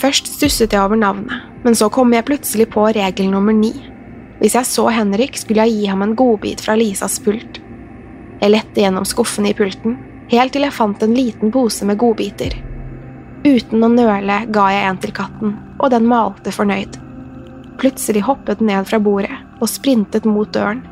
Først 0.00 0.32
stusset 0.32 0.72
jeg 0.72 0.80
over 0.80 0.96
navnet, 0.96 1.44
men 1.66 1.76
så 1.78 1.90
kom 1.92 2.14
jeg 2.16 2.26
plutselig 2.26 2.70
på 2.72 2.88
regel 2.96 3.28
nummer 3.30 3.54
ni. 3.54 3.74
Hvis 4.40 4.56
jeg 4.56 4.66
så 4.66 4.88
Henrik, 4.90 5.36
skulle 5.38 5.68
jeg 5.68 5.76
gi 5.76 5.92
ham 5.92 6.02
en 6.02 6.16
godbit 6.18 6.64
fra 6.64 6.74
Lisas 6.80 7.20
pult. 7.22 7.60
Jeg 8.40 8.50
lette 8.50 8.80
gjennom 8.80 9.04
skuffene 9.06 9.52
i 9.52 9.56
pulten, 9.58 10.00
helt 10.32 10.56
til 10.56 10.64
jeg 10.64 10.74
fant 10.74 11.04
en 11.04 11.14
liten 11.14 11.52
pose 11.54 11.86
med 11.86 12.00
godbiter. 12.00 12.56
Uten 13.42 13.82
å 13.82 13.88
nøle 13.90 14.36
ga 14.54 14.64
jeg 14.70 14.86
en 14.86 14.98
til 15.02 15.12
katten, 15.16 15.56
og 15.82 15.90
den 15.90 16.06
malte 16.06 16.52
fornøyd. 16.54 16.98
Plutselig 17.80 18.22
hoppet 18.28 18.60
den 18.60 18.70
ned 18.70 18.86
fra 18.86 19.00
bordet 19.02 19.34
og 19.58 19.70
sprintet 19.70 20.28
mot 20.28 20.50
døren. 20.54 20.84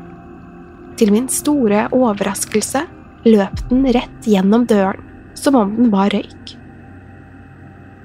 Til 0.99 1.13
min 1.15 1.29
store 1.31 1.85
overraskelse 1.95 2.83
løp 3.29 3.63
den 3.69 3.87
rett 3.95 4.27
gjennom 4.27 4.67
døren, 4.67 4.99
som 5.33 5.55
om 5.55 5.71
den 5.77 5.89
var 5.93 6.11
røyk. 6.11 6.57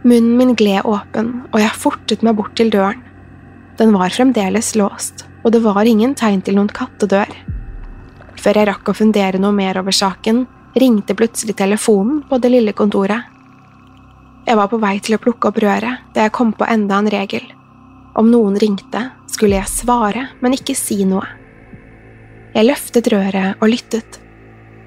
Munnen 0.06 0.36
min 0.38 0.54
gled 0.54 0.86
åpen, 0.86 1.40
og 1.50 1.58
jeg 1.58 1.82
fortet 1.82 2.22
meg 2.22 2.38
bort 2.38 2.54
til 2.54 2.70
døren. 2.70 3.02
Den 3.80 3.90
var 3.96 4.14
fremdeles 4.14 4.76
låst, 4.78 5.26
og 5.42 5.56
det 5.56 5.64
var 5.66 5.82
ingen 5.90 6.14
tegn 6.14 6.44
til 6.46 6.54
noen 6.60 6.70
kattedør. 6.70 7.32
Før 8.38 8.60
jeg 8.60 8.68
rakk 8.70 8.92
å 8.92 8.94
fundere 8.94 9.42
noe 9.42 9.56
mer 9.56 9.80
over 9.82 9.96
saken, 9.96 10.44
ringte 10.78 11.16
plutselig 11.18 11.56
telefonen 11.58 12.22
på 12.28 12.38
det 12.38 12.54
lille 12.54 12.76
kontoret. 12.76 13.35
Jeg 14.46 14.58
var 14.60 14.68
på 14.70 14.78
vei 14.78 14.98
til 15.02 15.16
å 15.16 15.22
plukke 15.22 15.50
opp 15.50 15.56
røret 15.58 16.04
da 16.14 16.26
jeg 16.26 16.34
kom 16.36 16.52
på 16.54 16.66
enda 16.70 17.00
en 17.00 17.10
regel. 17.10 17.42
Om 18.16 18.30
noen 18.30 18.54
ringte, 18.62 19.02
skulle 19.26 19.58
jeg 19.58 19.72
svare, 19.72 20.28
men 20.40 20.54
ikke 20.54 20.76
si 20.78 21.00
noe. 21.04 21.26
Jeg 22.54 22.68
løftet 22.68 23.10
røret 23.12 23.58
og 23.58 23.68
lyttet. 23.68 24.20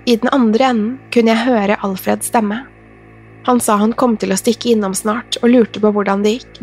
I 0.07 0.15
den 0.17 0.31
andre 0.33 0.71
enden 0.71 0.93
kunne 1.13 1.35
jeg 1.35 1.45
høre 1.45 1.77
Alfreds 1.85 2.31
stemme. 2.31 2.63
Han 3.45 3.59
sa 3.61 3.75
han 3.81 3.93
kom 3.99 4.15
til 4.17 4.31
å 4.33 4.39
stikke 4.39 4.71
innom 4.71 4.95
snart, 4.97 5.37
og 5.43 5.51
lurte 5.51 5.83
på 5.83 5.91
hvordan 5.93 6.23
det 6.23 6.37
gikk. 6.37 6.61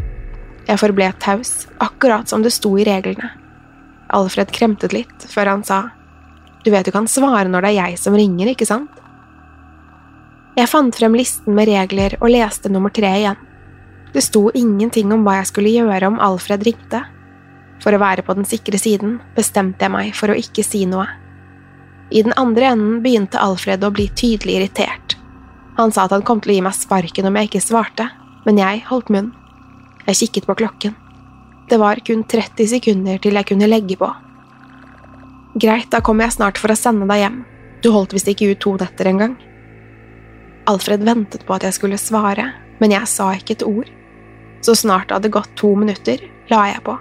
Jeg 0.67 0.81
forble 0.81 1.13
taus, 1.23 1.67
akkurat 1.85 2.27
som 2.33 2.43
det 2.43 2.55
sto 2.57 2.73
i 2.81 2.87
reglene. 2.89 3.29
Alfred 4.17 4.51
kremtet 4.57 4.97
litt, 4.97 5.29
før 5.31 5.53
han 5.53 5.65
sa, 5.67 5.91
Du 6.65 6.73
vet 6.73 6.87
du 6.87 6.91
kan 6.91 7.07
svare 7.07 7.47
når 7.47 7.63
det 7.63 7.69
er 7.71 7.77
jeg 7.77 7.99
som 8.03 8.17
ringer, 8.19 8.49
ikke 8.51 8.67
sant? 8.67 8.91
Jeg 10.57 10.71
fant 10.73 10.97
frem 10.97 11.13
listen 11.19 11.53
med 11.53 11.69
regler 11.69 12.15
og 12.17 12.31
leste 12.33 12.71
nummer 12.73 12.93
tre 12.95 13.11
igjen. 13.19 13.37
Det 14.15 14.23
sto 14.25 14.47
ingenting 14.57 15.11
om 15.13 15.27
hva 15.27 15.35
jeg 15.43 15.51
skulle 15.51 15.73
gjøre 15.75 16.09
om 16.09 16.17
Alfred 16.25 16.63
ringte. 16.65 17.03
For 17.85 17.93
å 17.93 18.01
være 18.01 18.25
på 18.25 18.33
den 18.39 18.47
sikre 18.49 18.81
siden 18.81 19.19
bestemte 19.37 19.85
jeg 19.85 19.93
meg 19.93 20.15
for 20.17 20.33
å 20.33 20.39
ikke 20.41 20.65
si 20.65 20.87
noe. 20.89 21.05
I 22.09 22.23
den 22.25 22.33
andre 22.41 22.71
enden 22.73 23.03
begynte 23.05 23.43
Alfred 23.43 23.85
å 23.85 23.91
bli 23.93 24.07
tydelig 24.17 24.55
irritert. 24.57 25.19
Han 25.77 25.93
sa 25.93 26.07
at 26.07 26.15
han 26.17 26.25
kom 26.25 26.41
til 26.41 26.55
å 26.55 26.57
gi 26.57 26.65
meg 26.65 26.79
sparken 26.79 27.29
om 27.29 27.37
jeg 27.37 27.51
ikke 27.51 27.61
svarte, 27.61 28.07
men 28.47 28.63
jeg 28.63 28.87
holdt 28.89 29.11
munn. 29.13 29.35
Jeg 30.07 30.21
kikket 30.23 30.47
på 30.49 30.57
klokken. 30.57 30.95
Det 31.69 31.77
var 31.83 32.01
kun 32.07 32.23
30 32.25 32.71
sekunder 32.71 33.21
til 33.21 33.37
jeg 33.37 33.51
kunne 33.51 33.69
legge 33.69 33.99
på. 34.01 34.09
Greit, 35.61 35.91
da 35.93 36.01
kommer 36.01 36.25
jeg 36.25 36.39
snart 36.39 36.57
for 36.63 36.73
å 36.73 36.79
sende 36.79 37.11
deg 37.11 37.27
hjem. 37.27 37.43
Du 37.85 37.91
holdt 37.93 38.17
visst 38.17 38.33
ikke 38.33 38.55
ut 38.55 38.63
to 38.65 38.73
netter 38.81 39.11
engang. 39.13 39.37
Alfred 40.67 41.05
ventet 41.07 41.47
på 41.47 41.55
at 41.55 41.67
jeg 41.67 41.77
skulle 41.77 41.99
svare, 42.01 42.51
men 42.81 42.93
jeg 42.93 43.07
sa 43.11 43.31
ikke 43.37 43.59
et 43.59 43.67
ord. 43.67 43.91
Så 44.65 44.75
snart 44.75 45.09
det 45.09 45.21
hadde 45.21 45.35
gått 45.37 45.55
to 45.59 45.73
minutter, 45.79 46.23
la 46.51 46.67
jeg 46.73 46.83
på. 46.87 46.97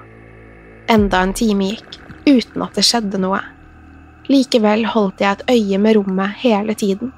Enda 0.91 1.24
en 1.25 1.34
time 1.34 1.72
gikk, 1.72 1.98
uten 2.29 2.65
at 2.65 2.77
det 2.77 2.86
skjedde 2.86 3.22
noe. 3.22 3.41
Likevel 4.29 4.86
holdt 4.89 5.22
jeg 5.22 5.38
et 5.38 5.45
øye 5.53 5.79
med 5.81 5.98
rommet 5.98 6.38
hele 6.41 6.75
tiden. 6.77 7.13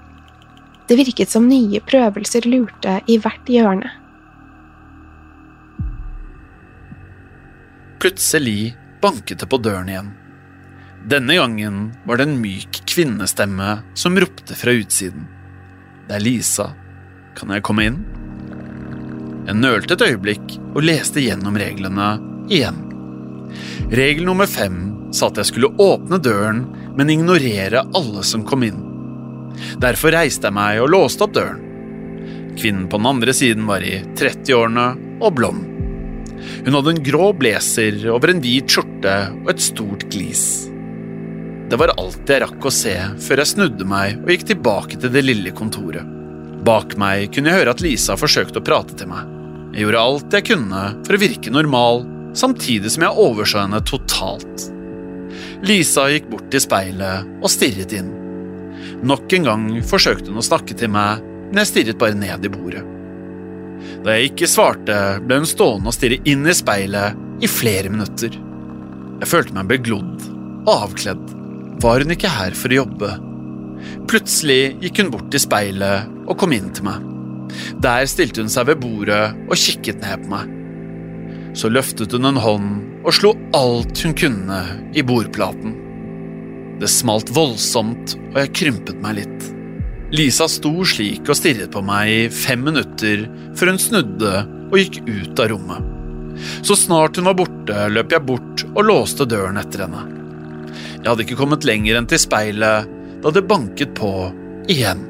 Det 0.87 0.95
virket 0.95 1.31
som 1.31 1.47
nye 1.49 1.81
prøvelser 1.83 2.47
lurte 2.47 2.99
i 3.11 3.17
hvert 3.19 3.51
hjørne. 3.51 3.91
Plutselig 7.99 8.75
banket 9.01 9.41
det 9.41 9.49
på 9.51 9.59
døren 9.59 9.89
igjen. 9.91 10.13
Denne 11.07 11.35
gangen 11.39 11.81
var 12.07 12.19
det 12.19 12.27
en 12.27 12.39
myk 12.39 12.81
kvinnestemme 12.87 13.81
som 13.95 14.15
ropte 14.19 14.55
fra 14.55 14.75
utsiden. 14.75 15.27
Det 16.07 16.15
er 16.15 16.23
Lisa. 16.23 16.71
Kan 17.35 17.51
jeg 17.51 17.65
komme 17.67 17.83
inn? 17.87 17.97
Jeg 19.47 19.59
nølte 19.59 19.95
et 19.95 20.03
øyeblikk 20.03 20.57
og 20.73 20.83
leste 20.87 21.23
gjennom 21.23 21.57
reglene 21.59 22.13
igjen. 22.51 22.79
Regel 23.91 24.27
nummer 24.27 24.47
fem 24.49 24.79
sa 25.15 25.29
at 25.29 25.39
jeg 25.39 25.51
skulle 25.51 25.71
åpne 25.79 26.19
døren, 26.23 26.65
men 26.97 27.11
ignorere 27.11 27.85
alle 27.95 28.23
som 28.27 28.45
kom 28.47 28.65
inn. 28.67 28.79
Derfor 29.81 30.15
reiste 30.15 30.49
jeg 30.49 30.57
meg 30.57 30.81
og 30.83 30.91
låste 30.93 31.27
opp 31.27 31.35
døren. 31.35 31.63
Kvinnen 32.57 32.87
på 32.89 32.99
den 32.99 33.09
andre 33.11 33.35
siden 33.37 33.67
var 33.69 33.83
i 33.85 33.99
30-årene 34.17 34.87
og 35.21 35.35
blond. 35.37 35.63
Hun 36.65 36.75
hadde 36.75 36.95
en 36.95 37.03
grå 37.03 37.31
blazer 37.37 37.99
over 38.13 38.31
en 38.31 38.41
hvit 38.43 38.71
skjorte 38.71 39.17
og 39.43 39.51
et 39.53 39.63
stort 39.63 40.07
glis. 40.13 40.47
Det 41.67 41.75
var 41.75 41.91
alt 41.99 42.29
jeg 42.31 42.39
rakk 42.39 42.63
å 42.63 42.71
se 42.71 42.93
før 43.19 43.41
jeg 43.41 43.49
snudde 43.49 43.85
meg 43.87 44.21
og 44.21 44.29
gikk 44.31 44.45
tilbake 44.53 44.99
til 45.01 45.11
det 45.11 45.25
lille 45.25 45.51
kontoret. 45.55 46.05
Bak 46.63 46.95
meg 46.99 47.33
kunne 47.35 47.51
jeg 47.51 47.59
høre 47.59 47.73
at 47.75 47.83
Lisa 47.83 48.15
forsøkte 48.19 48.61
å 48.61 48.65
prate 48.65 48.95
til 48.95 49.09
meg. 49.11 49.27
Jeg 49.75 49.83
gjorde 49.83 50.03
alt 50.07 50.37
jeg 50.37 50.45
kunne 50.47 50.83
for 51.03 51.17
å 51.17 51.19
virke 51.21 51.51
normal, 51.51 52.05
samtidig 52.39 52.93
som 52.93 53.03
jeg 53.03 53.23
overså 53.25 53.65
henne 53.65 53.83
totalt. 53.83 54.67
Lisa 55.67 56.07
gikk 56.13 56.31
bort 56.31 56.47
til 56.53 56.63
speilet 56.63 57.27
og 57.41 57.51
stirret 57.51 57.95
inn. 57.99 58.13
Nok 59.03 59.35
en 59.35 59.47
gang 59.49 59.69
forsøkte 59.85 60.31
hun 60.31 60.39
å 60.39 60.47
snakke 60.47 60.77
til 60.77 60.93
meg, 60.95 61.19
men 61.49 61.61
jeg 61.61 61.71
stirret 61.73 61.99
bare 61.99 62.15
ned 62.17 62.47
i 62.47 62.51
bordet. 62.53 62.85
Da 64.05 64.15
jeg 64.15 64.31
ikke 64.31 64.49
svarte, 64.49 64.97
ble 65.19 65.41
hun 65.41 65.49
stående 65.49 65.91
og 65.91 65.97
stirre 65.99 66.23
inn 66.23 66.47
i 66.47 66.55
speilet 66.55 67.43
i 67.43 67.51
flere 67.51 67.91
minutter. 67.91 68.31
Jeg 69.19 69.29
følte 69.29 69.57
meg 69.57 69.67
beglodd 69.75 70.29
og 70.63 70.73
avkledd 70.77 71.36
var 71.81 72.03
hun 72.03 72.13
ikke 72.13 72.31
her 72.31 72.55
for 72.57 72.73
å 72.73 72.81
jobbe. 72.81 73.11
Plutselig 74.09 74.77
gikk 74.81 75.01
hun 75.03 75.11
bort 75.13 75.29
til 75.33 75.43
speilet 75.43 76.27
og 76.27 76.37
kom 76.39 76.55
inn 76.55 76.71
til 76.75 76.87
meg. 76.87 77.03
Der 77.83 78.07
stilte 78.09 78.43
hun 78.43 78.51
seg 78.51 78.69
ved 78.69 78.81
bordet 78.81 79.23
og 79.47 79.59
kikket 79.59 80.01
ned 80.03 80.23
på 80.25 80.31
meg. 80.33 80.53
Så 81.57 81.71
løftet 81.73 82.13
hun 82.13 82.29
en 82.29 82.39
hånd 82.41 82.71
og 83.07 83.13
slo 83.15 83.33
alt 83.57 84.01
hun 84.03 84.15
kunne 84.17 84.61
i 84.97 85.03
bordplaten. 85.05 85.75
Det 86.77 86.89
smalt 86.91 87.31
voldsomt, 87.33 88.17
og 88.33 88.41
jeg 88.43 88.53
krympet 88.59 88.99
meg 89.01 89.21
litt. 89.23 89.47
Lisa 90.13 90.45
sto 90.51 90.71
slik 90.87 91.27
og 91.27 91.39
stirret 91.39 91.73
på 91.73 91.81
meg 91.83 92.11
i 92.11 92.19
fem 92.31 92.61
minutter 92.63 93.25
før 93.57 93.73
hun 93.73 93.81
snudde 93.81 94.33
og 94.67 94.77
gikk 94.79 95.01
ut 95.07 95.41
av 95.41 95.49
rommet. 95.51 95.93
Så 96.61 96.77
snart 96.77 97.17
hun 97.17 97.27
var 97.27 97.37
borte, 97.39 97.87
løp 97.89 98.13
jeg 98.13 98.27
bort 98.27 98.63
og 98.73 98.85
låste 98.85 99.25
døren 99.27 99.57
etter 99.59 99.87
henne. 99.87 100.16
Jeg 100.97 101.09
hadde 101.09 101.25
ikke 101.25 101.39
kommet 101.39 101.67
lenger 101.67 101.99
enn 101.99 102.09
til 102.09 102.21
speilet 102.21 102.89
da 103.23 103.33
det 103.33 103.45
banket 103.49 103.93
på 103.97 104.11
igjen. 104.71 105.03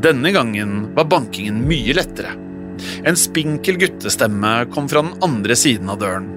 Denne 0.00 0.32
gangen 0.32 0.94
var 0.96 1.08
bankingen 1.12 1.62
mye 1.68 1.94
lettere. 1.96 2.32
En 3.04 3.16
spinkel 3.16 3.76
guttestemme 3.80 4.52
kom 4.72 4.88
fra 4.88 5.02
den 5.04 5.16
andre 5.24 5.56
siden 5.56 5.90
av 5.92 6.00
døren. 6.00 6.28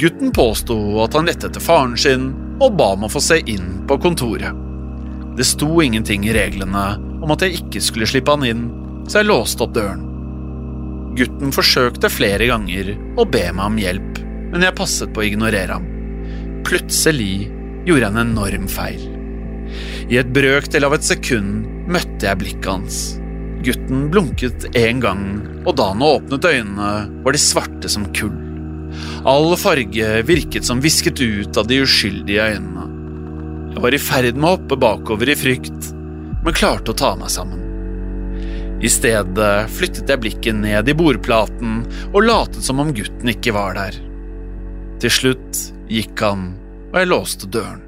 Gutten 0.00 0.32
påsto 0.32 0.76
at 1.04 1.16
han 1.18 1.26
lette 1.28 1.50
etter 1.50 1.62
faren 1.62 1.96
sin 1.98 2.30
og 2.60 2.76
ba 2.78 2.92
om 2.94 3.06
å 3.06 3.12
få 3.12 3.22
se 3.24 3.40
inn 3.50 3.82
på 3.88 3.98
kontoret. 4.00 4.54
Det 5.36 5.46
sto 5.46 5.80
ingenting 5.82 6.26
i 6.28 6.34
reglene 6.36 6.84
om 7.20 7.34
at 7.34 7.44
jeg 7.44 7.60
ikke 7.60 7.82
skulle 7.84 8.08
slippe 8.08 8.32
han 8.32 8.46
inn, 8.46 8.64
så 9.08 9.20
jeg 9.20 9.30
låste 9.30 9.66
opp 9.66 9.74
døren. 9.76 10.06
Gutten 11.18 11.52
forsøkte 11.52 12.10
flere 12.12 12.46
ganger 12.50 12.94
å 13.18 13.26
be 13.26 13.48
meg 13.50 13.64
om 13.66 13.80
hjelp, 13.80 14.20
men 14.52 14.64
jeg 14.64 14.78
passet 14.78 15.12
på 15.14 15.24
å 15.24 15.26
ignorere 15.26 15.78
ham. 15.78 15.88
Plutselig 16.66 17.48
gjorde 17.86 18.04
jeg 18.04 18.10
en 18.12 18.22
enorm 18.24 18.68
feil. 18.70 19.02
I 20.10 20.18
et 20.20 20.30
brøkdel 20.34 20.86
av 20.86 20.96
et 20.96 21.06
sekund 21.06 21.66
møtte 21.90 22.26
jeg 22.26 22.40
blikket 22.40 22.70
hans. 22.70 23.00
Gutten 23.64 24.06
blunket 24.12 24.66
en 24.78 25.02
gang, 25.02 25.24
og 25.66 25.74
da 25.78 25.90
han 25.92 26.04
åpnet 26.04 26.46
øynene, 26.48 26.92
var 27.24 27.36
de 27.36 27.42
svarte 27.42 27.90
som 27.92 28.06
kull. 28.16 28.36
All 29.28 29.52
farge 29.60 30.22
virket 30.26 30.66
som 30.66 30.80
visket 30.82 31.20
ut 31.20 31.60
av 31.60 31.68
de 31.70 31.82
uskyldige 31.84 32.48
øynene. 32.54 32.86
Jeg 33.70 33.84
var 33.84 33.94
i 33.94 34.02
ferd 34.02 34.36
med 34.36 34.48
å 34.48 34.54
hoppe 34.56 34.78
bakover 34.80 35.30
i 35.30 35.38
frykt, 35.38 35.90
men 36.42 36.56
klarte 36.56 36.90
å 36.90 36.98
ta 36.98 37.12
meg 37.18 37.30
sammen. 37.30 37.60
I 38.80 38.88
stedet 38.88 39.50
flyttet 39.76 40.08
jeg 40.08 40.22
blikket 40.22 40.56
ned 40.56 40.88
i 40.88 40.96
bordplaten 40.96 41.82
og 42.14 42.24
latet 42.24 42.64
som 42.64 42.80
om 42.80 42.94
gutten 42.96 43.28
ikke 43.30 43.52
var 43.52 43.76
der. 43.76 43.98
Til 45.04 45.12
slutt 45.12 45.60
gikk 45.90 46.22
han, 46.22 46.50
og 46.92 46.98
jeg 47.02 47.10
låste 47.10 47.48
døren. 47.50 47.86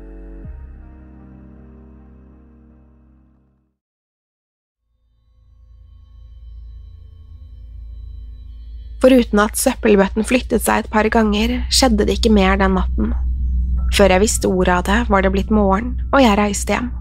Foruten 9.02 9.40
at 9.42 9.58
søppelbøtten 9.58 10.26
flyttet 10.26 10.62
seg 10.62 10.84
et 10.84 10.90
par 10.92 11.08
ganger, 11.10 11.56
skjedde 11.74 12.06
det 12.06 12.20
ikke 12.20 12.34
mer 12.34 12.58
den 12.60 12.76
natten. 12.78 13.14
Før 13.92 14.14
jeg 14.14 14.22
visste 14.22 14.50
ordet 14.50 14.76
av 14.76 14.84
det, 14.86 14.98
var 15.10 15.24
det 15.24 15.32
blitt 15.34 15.50
morgen, 15.50 15.96
og 16.12 16.22
jeg 16.22 16.38
reiste 16.38 16.76
hjem. 16.76 16.92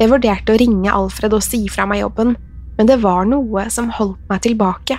Jeg 0.00 0.10
vurderte 0.12 0.52
å 0.52 0.58
ringe 0.60 0.92
Alfred 0.92 1.32
og 1.36 1.44
si 1.44 1.64
fra 1.72 1.86
meg 1.88 2.02
jobben, 2.02 2.34
men 2.76 2.88
det 2.88 3.00
var 3.00 3.24
noe 3.28 3.64
som 3.72 3.90
holdt 3.96 4.20
meg 4.28 4.44
tilbake. 4.44 4.98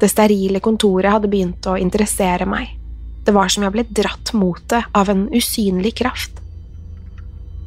Det 0.00 0.08
sterile 0.10 0.60
kontoret 0.64 1.12
hadde 1.12 1.30
begynt 1.32 1.68
å 1.68 1.76
interessere 1.80 2.48
meg. 2.48 2.72
Det 3.24 3.32
var 3.32 3.48
som 3.48 3.64
jeg 3.64 3.72
ble 3.74 3.84
dratt 3.88 4.32
mot 4.36 4.60
det 4.68 4.82
av 4.92 5.10
en 5.10 5.26
usynlig 5.32 5.94
kraft. 6.02 6.40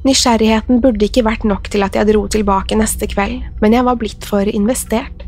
Nysgjerrigheten 0.06 0.80
burde 0.84 1.08
ikke 1.08 1.26
vært 1.26 1.46
nok 1.48 1.68
til 1.74 1.84
at 1.84 1.98
jeg 1.98 2.08
dro 2.12 2.28
tilbake 2.32 2.78
neste 2.78 3.10
kveld, 3.10 3.42
men 3.62 3.74
jeg 3.76 3.86
var 3.88 3.98
blitt 4.00 4.28
for 4.28 4.48
investert. 4.48 5.26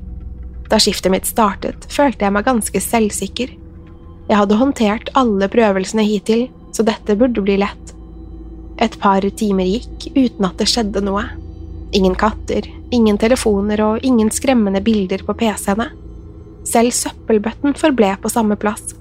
Da 0.70 0.78
skiftet 0.80 1.12
mitt 1.12 1.28
startet, 1.28 1.88
følte 1.90 2.28
jeg 2.28 2.36
meg 2.36 2.46
ganske 2.46 2.82
selvsikker. 2.86 3.56
Jeg 4.30 4.38
hadde 4.38 4.60
håndtert 4.60 5.10
alle 5.18 5.50
prøvelsene 5.50 6.06
hittil, 6.06 6.46
så 6.72 6.86
dette 6.86 7.18
burde 7.18 7.42
bli 7.42 7.58
lett. 7.60 7.96
Et 8.80 8.94
par 9.02 9.26
timer 9.42 9.68
gikk 9.68 10.12
uten 10.14 10.46
at 10.48 10.62
det 10.62 10.70
skjedde 10.70 11.02
noe. 11.04 11.26
Ingen 11.98 12.14
katter, 12.16 12.70
ingen 12.94 13.18
telefoner 13.20 13.82
og 13.82 14.06
ingen 14.06 14.30
skremmende 14.32 14.84
bilder 14.86 15.26
på 15.26 15.34
PC-ene. 15.42 15.90
Selv 16.70 16.94
søppelbøtten 16.94 17.74
forble 17.80 18.14
på 18.22 18.32
samme 18.32 18.56
plass. 18.62 18.94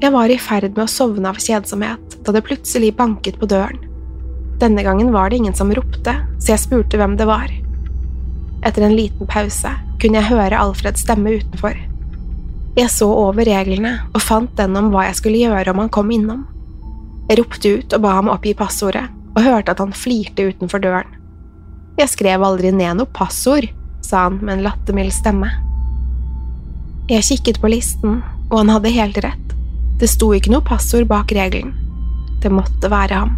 Jeg 0.00 0.14
var 0.14 0.32
i 0.32 0.38
ferd 0.40 0.70
med 0.78 0.86
å 0.86 0.88
sovne 0.88 1.28
av 1.28 1.36
kjedsomhet 1.36 2.14
da 2.24 2.32
det 2.32 2.40
plutselig 2.46 2.94
banket 2.96 3.36
på 3.36 3.48
døren. 3.50 3.76
Denne 4.60 4.80
gangen 4.84 5.10
var 5.12 5.28
det 5.28 5.40
ingen 5.40 5.56
som 5.56 5.72
ropte, 5.76 6.14
så 6.40 6.54
jeg 6.54 6.62
spurte 6.62 6.96
hvem 6.96 7.18
det 7.20 7.26
var. 7.28 7.52
Etter 8.64 8.86
en 8.86 8.96
liten 8.96 9.28
pause 9.28 9.72
kunne 10.00 10.20
jeg 10.22 10.30
høre 10.30 10.56
Alfreds 10.56 11.04
stemme 11.04 11.34
utenfor. 11.36 11.76
Jeg 12.78 12.92
så 12.92 13.10
over 13.12 13.44
reglene 13.44 13.98
og 14.14 14.24
fant 14.24 14.52
den 14.56 14.78
om 14.80 14.88
hva 14.92 15.04
jeg 15.10 15.18
skulle 15.20 15.42
gjøre 15.42 15.74
om 15.74 15.82
han 15.84 15.92
kom 15.92 16.12
innom. 16.16 16.46
Jeg 17.28 17.42
ropte 17.42 17.74
ut 17.76 17.96
og 17.98 18.04
ba 18.04 18.14
ham 18.16 18.32
oppgi 18.32 18.56
passordet, 18.56 19.04
og 19.36 19.44
hørte 19.44 19.74
at 19.74 19.84
han 19.84 19.92
flirte 19.94 20.48
utenfor 20.48 20.80
døren. 20.80 21.12
Jeg 22.00 22.14
skrev 22.14 22.40
aldri 22.46 22.72
ned 22.72 22.96
noe 23.02 23.12
passord, 23.12 23.68
sa 24.00 24.24
han 24.30 24.40
med 24.40 24.56
en 24.56 24.64
lattermild 24.70 25.12
stemme. 25.12 25.52
Jeg 27.12 27.28
kikket 27.28 27.60
på 27.60 27.68
listen, 27.68 28.22
og 28.48 28.62
han 28.62 28.72
hadde 28.72 28.96
helt 28.96 29.20
rett. 29.28 29.49
Det 30.00 30.08
sto 30.08 30.30
ikke 30.32 30.52
noe 30.54 30.64
passord 30.64 31.04
bak 31.10 31.32
regelen. 31.36 31.74
Det 32.40 32.48
måtte 32.48 32.88
være 32.88 33.18
ham. 33.20 33.34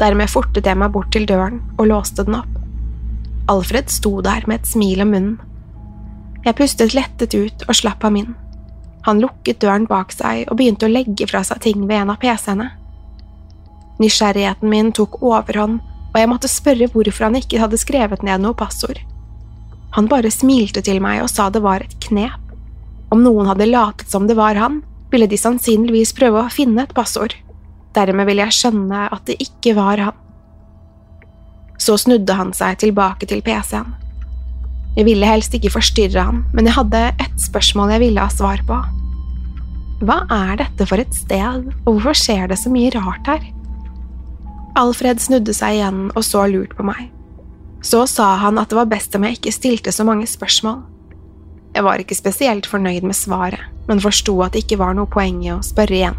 Dermed 0.00 0.32
fortet 0.32 0.64
jeg 0.64 0.78
meg 0.80 0.94
bort 0.94 1.10
til 1.12 1.26
døren 1.28 1.60
og 1.76 1.90
låste 1.90 2.24
den 2.24 2.38
opp. 2.38 2.54
Alfred 3.52 3.92
sto 3.92 4.14
der 4.24 4.46
med 4.48 4.62
et 4.62 4.70
smil 4.70 5.02
om 5.04 5.12
munnen. 5.12 5.36
Jeg 6.46 6.56
pustet 6.56 6.96
lettet 6.96 7.36
ut 7.36 7.66
og 7.66 7.76
slapp 7.76 8.06
ham 8.06 8.16
inn. 8.16 8.32
Han 9.04 9.20
lukket 9.20 9.60
døren 9.60 9.84
bak 9.90 10.12
seg 10.16 10.46
og 10.48 10.56
begynte 10.56 10.88
å 10.88 10.92
legge 10.92 11.28
fra 11.28 11.42
seg 11.44 11.60
ting 11.66 11.84
ved 11.84 11.98
en 11.98 12.14
av 12.14 12.20
pc-ene. 12.22 12.70
Nysgjerrigheten 14.00 14.72
min 14.72 14.92
tok 14.96 15.20
overhånd, 15.20 15.80
og 16.10 16.16
jeg 16.16 16.30
måtte 16.32 16.48
spørre 16.48 16.88
hvorfor 16.94 17.28
han 17.28 17.36
ikke 17.36 17.60
hadde 17.60 17.80
skrevet 17.80 18.24
ned 18.24 18.40
noe 18.40 18.56
passord. 18.56 19.02
Han 19.98 20.08
bare 20.08 20.32
smilte 20.32 20.80
til 20.86 21.02
meg 21.04 21.20
og 21.20 21.28
sa 21.28 21.50
det 21.52 21.60
var 21.60 21.84
et 21.84 21.96
knep. 22.08 22.40
Om 23.12 23.20
noen 23.20 23.50
hadde 23.50 23.68
latet 23.68 24.08
som 24.08 24.24
det 24.30 24.38
var 24.38 24.56
han, 24.56 24.80
ville 25.10 25.28
de 25.30 25.38
sannsynligvis 25.38 26.14
prøve 26.16 26.44
å 26.44 26.52
finne 26.52 26.84
et 26.84 26.94
passord. 26.96 27.34
Dermed 27.96 28.28
ville 28.28 28.46
jeg 28.46 28.56
skjønne 28.58 29.06
at 29.10 29.24
det 29.26 29.40
ikke 29.42 29.74
var 29.78 30.02
han. 30.08 30.18
Så 31.80 31.96
snudde 31.98 32.36
han 32.36 32.52
seg 32.54 32.78
tilbake 32.82 33.26
til 33.26 33.42
PC-en. 33.42 33.96
Jeg 34.96 35.06
ville 35.06 35.26
helst 35.26 35.54
ikke 35.54 35.72
forstyrre 35.72 36.24
han, 36.26 36.42
men 36.54 36.66
jeg 36.66 36.76
hadde 36.76 37.02
ett 37.22 37.38
spørsmål 37.40 37.94
jeg 37.94 38.04
ville 38.04 38.24
ha 38.24 38.32
svar 38.32 38.62
på. 38.66 38.78
Hva 40.04 40.22
er 40.32 40.58
dette 40.62 40.86
for 40.88 41.00
et 41.00 41.14
sted, 41.14 41.70
og 41.84 41.90
hvorfor 41.92 42.16
skjer 42.16 42.50
det 42.50 42.58
så 42.58 42.72
mye 42.72 42.92
rart 42.96 43.30
her? 43.30 43.42
Alfred 44.80 45.20
snudde 45.22 45.54
seg 45.56 45.78
igjen 45.78 46.06
og 46.14 46.24
så 46.26 46.46
lurt 46.50 46.74
på 46.78 46.86
meg. 46.86 47.10
Så 47.86 48.04
sa 48.10 48.34
han 48.42 48.58
at 48.60 48.72
det 48.72 48.78
var 48.78 48.90
best 48.90 49.14
om 49.16 49.24
jeg 49.26 49.38
ikke 49.38 49.54
stilte 49.54 49.92
så 49.94 50.04
mange 50.06 50.28
spørsmål. 50.28 50.82
Jeg 51.74 51.86
var 51.86 52.02
ikke 52.02 52.18
spesielt 52.18 52.66
fornøyd 52.66 53.04
med 53.06 53.14
svaret, 53.14 53.62
men 53.86 54.02
forsto 54.02 54.34
at 54.42 54.54
det 54.54 54.64
ikke 54.64 54.80
var 54.80 54.96
noe 54.98 55.10
poeng 55.10 55.42
i 55.46 55.52
å 55.54 55.60
spørre 55.64 55.96
igjen. 55.96 56.18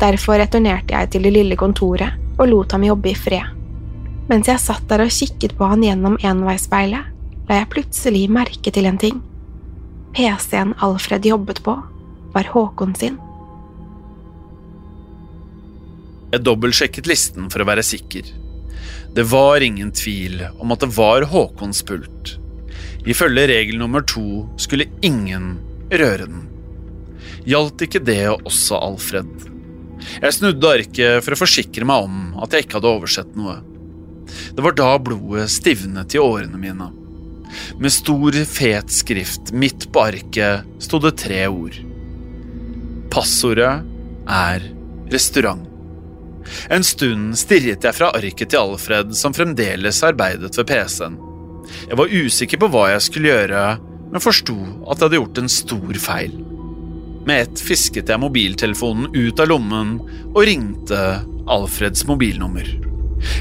Derfor 0.00 0.38
returnerte 0.40 0.94
jeg 0.94 1.10
til 1.12 1.26
det 1.26 1.32
lille 1.34 1.58
kontoret 1.60 2.16
og 2.38 2.48
lot 2.48 2.72
ham 2.72 2.86
jobbe 2.86 3.10
i 3.10 3.16
fred. 3.18 3.56
Mens 4.30 4.48
jeg 4.48 4.62
satt 4.62 4.86
der 4.88 5.02
og 5.04 5.12
kikket 5.12 5.56
på 5.58 5.66
han 5.66 5.82
gjennom 5.84 6.16
enveisspeilet, 6.22 7.08
la 7.48 7.58
jeg 7.58 7.70
plutselig 7.72 8.28
merke 8.30 8.70
til 8.72 8.86
en 8.86 9.00
ting. 9.00 9.18
PC-en 10.14 10.76
Alfred 10.86 11.26
jobbet 11.26 11.62
på, 11.66 11.74
var 12.30 12.50
Håkon 12.54 12.94
sin. 12.94 13.18
Jeg 16.30 16.46
dobbeltsjekket 16.46 17.10
listen 17.10 17.50
for 17.50 17.64
å 17.64 17.66
være 17.66 17.82
sikker. 17.82 18.28
Det 19.18 19.24
var 19.26 19.66
ingen 19.66 19.90
tvil 19.90 20.44
om 20.62 20.70
at 20.70 20.84
det 20.84 20.92
var 20.94 21.26
Håkons 21.32 21.82
pult. 21.86 22.36
Ifølge 23.08 23.46
regel 23.48 23.78
nummer 23.80 24.04
to 24.04 24.44
skulle 24.60 24.90
ingen 25.04 25.54
røre 25.92 26.26
den. 26.26 26.46
Gjaldt 27.48 27.86
ikke 27.86 28.02
det 28.04 28.26
også 28.34 28.76
Alfred? 28.80 29.30
Jeg 30.20 30.36
snudde 30.36 30.72
arket 30.78 31.24
for 31.24 31.36
å 31.36 31.40
forsikre 31.40 31.86
meg 31.88 32.06
om 32.06 32.40
at 32.44 32.52
jeg 32.52 32.66
ikke 32.66 32.78
hadde 32.78 32.94
oversett 32.94 33.36
noe. 33.38 33.58
Det 34.54 34.64
var 34.64 34.76
da 34.76 34.90
blodet 35.02 35.48
stivnet 35.52 36.14
i 36.14 36.20
årene 36.22 36.60
mine. 36.60 36.90
Med 37.80 37.92
stor, 37.92 38.36
fet 38.46 38.92
skrift 38.94 39.50
midt 39.56 39.88
på 39.92 40.04
arket 40.12 40.68
sto 40.82 41.00
det 41.02 41.16
tre 41.18 41.42
ord. 41.50 41.80
Passordet 43.10 43.80
er 44.30 44.68
restaurant. 45.10 45.66
En 46.70 46.84
stund 46.86 47.34
stirret 47.38 47.84
jeg 47.84 47.96
fra 47.96 48.12
arket 48.16 48.52
til 48.52 48.62
Alfred, 48.62 49.12
som 49.18 49.34
fremdeles 49.36 50.02
arbeidet 50.06 50.54
ved 50.56 50.68
PC-en. 50.70 51.18
Jeg 51.88 51.98
var 51.98 52.12
usikker 52.12 52.60
på 52.60 52.70
hva 52.72 52.90
jeg 52.92 53.06
skulle 53.06 53.32
gjøre, 53.32 53.64
men 54.10 54.24
forsto 54.24 54.56
at 54.58 54.98
jeg 54.98 55.06
hadde 55.06 55.20
gjort 55.20 55.40
en 55.42 55.52
stor 55.52 56.00
feil. 56.02 56.36
Med 57.28 57.44
ett 57.44 57.62
fisket 57.62 58.10
jeg 58.10 58.22
mobiltelefonen 58.22 59.12
ut 59.14 59.42
av 59.42 59.50
lommen 59.50 59.98
og 60.32 60.40
ringte 60.48 61.00
Alfreds 61.50 62.06
mobilnummer. 62.08 62.66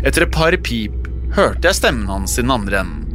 Etter 0.04 0.26
et 0.26 0.34
par 0.36 0.56
pip 0.66 1.08
hørte 1.38 1.70
jeg 1.70 1.78
stemmen 1.80 2.10
hans 2.12 2.36
i 2.38 2.44
den 2.44 2.54
andre 2.54 2.84
enden. 2.84 3.06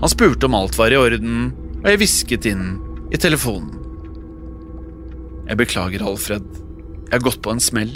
Han 0.00 0.10
spurte 0.10 0.48
om 0.48 0.56
alt 0.58 0.76
var 0.78 0.92
i 0.92 0.98
orden, 0.98 1.50
og 1.82 1.88
jeg 1.90 2.00
hvisket 2.00 2.48
inn 2.50 2.64
i 3.14 3.20
telefonen. 3.20 3.72
Jeg 5.46 5.60
beklager, 5.60 6.02
Alfred. 6.02 6.46
Jeg 7.06 7.14
har 7.14 7.22
gått 7.22 7.42
på 7.44 7.52
en 7.54 7.62
smell. 7.62 7.92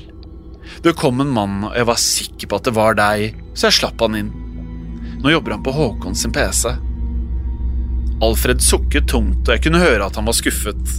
Det 0.84 0.94
kom 0.98 1.18
en 1.20 1.32
mann, 1.34 1.64
og 1.66 1.74
jeg 1.74 1.88
var 1.88 1.98
sikker 1.98 2.50
på 2.50 2.60
at 2.60 2.68
det 2.68 2.76
var 2.76 2.94
deg, 2.98 3.40
så 3.58 3.68
jeg 3.68 3.80
slapp 3.80 4.04
han 4.04 4.18
inn. 4.20 4.30
Nå 5.22 5.30
jobber 5.30 5.56
han 5.56 5.62
på 5.62 5.74
Håkon 5.76 6.16
sin 6.16 6.32
PC. 6.32 6.72
Alfred 8.20 8.62
sukket 8.62 9.08
tungt, 9.08 9.46
og 9.48 9.54
jeg 9.54 9.64
kunne 9.64 9.80
høre 9.82 10.06
at 10.06 10.16
han 10.16 10.28
var 10.28 10.36
skuffet. 10.36 10.96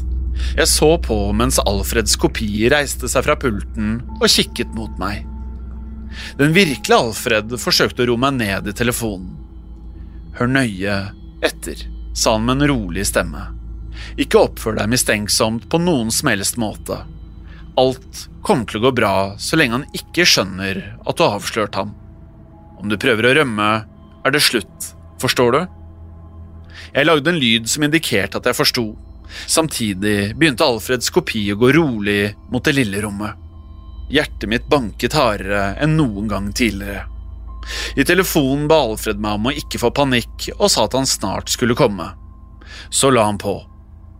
Jeg 0.57 0.67
så 0.69 0.95
på 1.01 1.17
mens 1.37 1.59
Alfreds 1.61 2.15
kopi 2.21 2.69
reiste 2.71 3.09
seg 3.11 3.25
fra 3.27 3.37
pulten 3.39 3.99
og 4.17 4.27
kikket 4.29 4.73
mot 4.77 4.93
meg. 5.01 5.25
Den 6.39 6.53
virkelige 6.55 6.97
Alfred 6.97 7.55
forsøkte 7.61 8.03
å 8.03 8.11
roe 8.11 8.21
meg 8.21 8.37
ned 8.39 8.69
i 8.69 8.75
telefonen. 8.75 9.37
Hør 10.37 10.49
nøye 10.49 10.97
etter, 11.45 11.85
sa 12.17 12.35
han 12.35 12.45
med 12.47 12.61
en 12.61 12.71
rolig 12.71 13.05
stemme. 13.07 13.47
Ikke 14.21 14.41
oppfør 14.41 14.77
deg 14.79 14.89
mistenksomt 14.91 15.67
på 15.69 15.79
noen 15.81 16.11
som 16.13 16.31
helst 16.31 16.59
måte. 16.61 17.01
Alt 17.79 18.25
kommer 18.43 18.67
til 18.67 18.81
å 18.81 18.87
gå 18.87 18.91
bra 18.97 19.13
så 19.39 19.59
lenge 19.59 19.79
han 19.79 19.97
ikke 19.97 20.25
skjønner 20.27 20.81
at 20.99 21.17
du 21.17 21.23
har 21.23 21.37
avslørt 21.37 21.77
ham. 21.79 21.93
Om 22.81 22.89
du 22.89 22.97
prøver 22.99 23.29
å 23.29 23.33
rømme, 23.37 23.69
er 24.25 24.33
det 24.33 24.43
slutt, 24.43 24.91
forstår 25.21 25.55
du? 25.55 25.61
Jeg 26.91 27.07
lagde 27.07 27.31
en 27.31 27.39
lyd 27.39 27.69
som 27.71 27.85
indikerte 27.85 28.39
at 28.39 28.49
jeg 28.49 28.57
forsto. 28.57 28.85
Samtidig 29.47 30.33
begynte 30.35 30.67
Alfreds 30.67 31.11
kopi 31.13 31.45
å 31.53 31.59
gå 31.59 31.71
rolig 31.77 32.33
mot 32.51 32.63
det 32.65 32.75
lille 32.75 33.01
rommet. 33.03 33.37
Hjertet 34.11 34.49
mitt 34.51 34.67
banket 34.67 35.15
hardere 35.15 35.77
enn 35.79 35.95
noen 35.95 36.27
gang 36.31 36.51
tidligere. 36.51 37.05
I 37.95 38.03
telefonen 38.03 38.67
ba 38.67 38.81
Alfred 38.89 39.21
meg 39.21 39.37
om 39.39 39.47
å 39.51 39.55
ikke 39.55 39.79
få 39.79 39.91
panikk, 39.95 40.49
og 40.57 40.67
sa 40.73 40.87
at 40.87 40.97
han 40.97 41.07
snart 41.07 41.51
skulle 41.53 41.77
komme. 41.77 42.09
Så 42.89 43.11
la 43.13 43.27
han 43.29 43.39
på. 43.39 43.55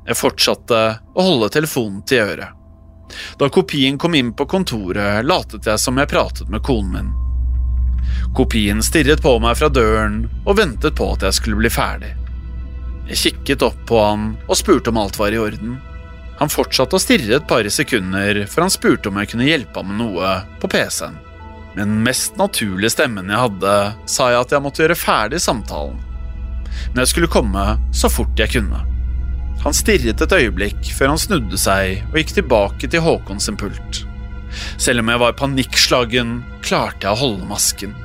Jeg 0.08 0.18
fortsatte 0.18 0.82
å 1.14 1.26
holde 1.26 1.52
telefonen 1.54 2.02
til 2.08 2.24
øret. 2.24 2.58
Da 3.40 3.50
kopien 3.52 3.98
kom 4.00 4.16
inn 4.16 4.32
på 4.38 4.48
kontoret, 4.48 5.26
latet 5.26 5.68
jeg 5.68 5.82
som 5.82 6.00
jeg 6.00 6.10
pratet 6.12 6.48
med 6.50 6.64
konen 6.64 6.94
min. 6.96 7.12
Kopien 8.38 8.82
stirret 8.86 9.22
på 9.24 9.36
meg 9.44 9.58
fra 9.60 9.70
døren 9.72 10.26
og 10.46 10.58
ventet 10.60 10.96
på 10.98 11.10
at 11.16 11.26
jeg 11.28 11.38
skulle 11.38 11.62
bli 11.62 11.72
ferdig. 11.72 12.14
Jeg 13.10 13.22
kikket 13.26 13.66
opp 13.66 13.80
på 13.90 14.00
han 14.00 14.30
og 14.48 14.60
spurte 14.60 14.92
om 14.92 15.00
alt 15.02 15.18
var 15.20 15.34
i 15.36 15.40
orden. 15.42 15.80
Han 16.40 16.50
fortsatte 16.50 16.98
å 16.98 17.02
stirre 17.02 17.38
et 17.38 17.50
par 17.50 17.68
sekunder 17.70 18.46
før 18.50 18.66
han 18.66 18.74
spurte 18.74 19.12
om 19.12 19.20
jeg 19.20 19.34
kunne 19.34 19.50
hjelpe 19.50 19.82
ham 19.82 19.92
med 19.92 20.00
noe 20.02 20.38
på 20.62 20.70
PC-en. 20.72 21.18
Med 21.76 21.86
den 21.86 22.00
mest 22.04 22.40
naturlige 22.40 22.94
stemmen 22.96 23.30
jeg 23.32 23.44
hadde, 23.44 23.76
sa 24.10 24.32
jeg 24.32 24.46
at 24.46 24.56
jeg 24.56 24.64
måtte 24.64 24.84
gjøre 24.84 24.98
ferdig 25.00 25.42
samtalen. 25.44 26.00
Men 26.92 27.04
jeg 27.04 27.12
skulle 27.14 27.32
komme 27.32 27.66
så 27.96 28.10
fort 28.12 28.40
jeg 28.40 28.56
kunne. 28.56 28.82
Han 29.62 29.76
stirret 29.78 30.24
et 30.24 30.38
øyeblikk 30.40 30.90
før 30.98 31.14
han 31.14 31.22
snudde 31.22 31.60
seg 31.62 32.02
og 32.10 32.18
gikk 32.18 32.34
tilbake 32.40 32.90
til 32.90 33.04
Håkon 33.06 33.44
sin 33.44 33.60
pult. 33.60 34.02
Selv 34.78 35.04
om 35.04 35.12
jeg 35.12 35.22
var 35.22 35.38
panikkslagen, 35.40 36.40
klarte 36.66 37.08
jeg 37.08 37.16
å 37.16 37.22
holde 37.22 37.50
masken. 37.50 37.96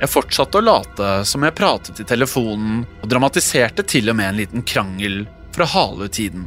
Jeg 0.00 0.08
fortsatte 0.08 0.60
å 0.60 0.64
late 0.64 1.08
som 1.28 1.44
jeg 1.44 1.56
pratet 1.58 2.00
i 2.00 2.06
telefonen, 2.08 2.84
og 3.02 3.08
dramatiserte 3.10 3.84
til 3.84 4.08
og 4.08 4.16
med 4.16 4.30
en 4.30 4.38
liten 4.40 4.64
krangel 4.64 5.22
for 5.52 5.66
å 5.66 5.72
hale 5.74 6.08
ut 6.08 6.16
tiden. 6.16 6.46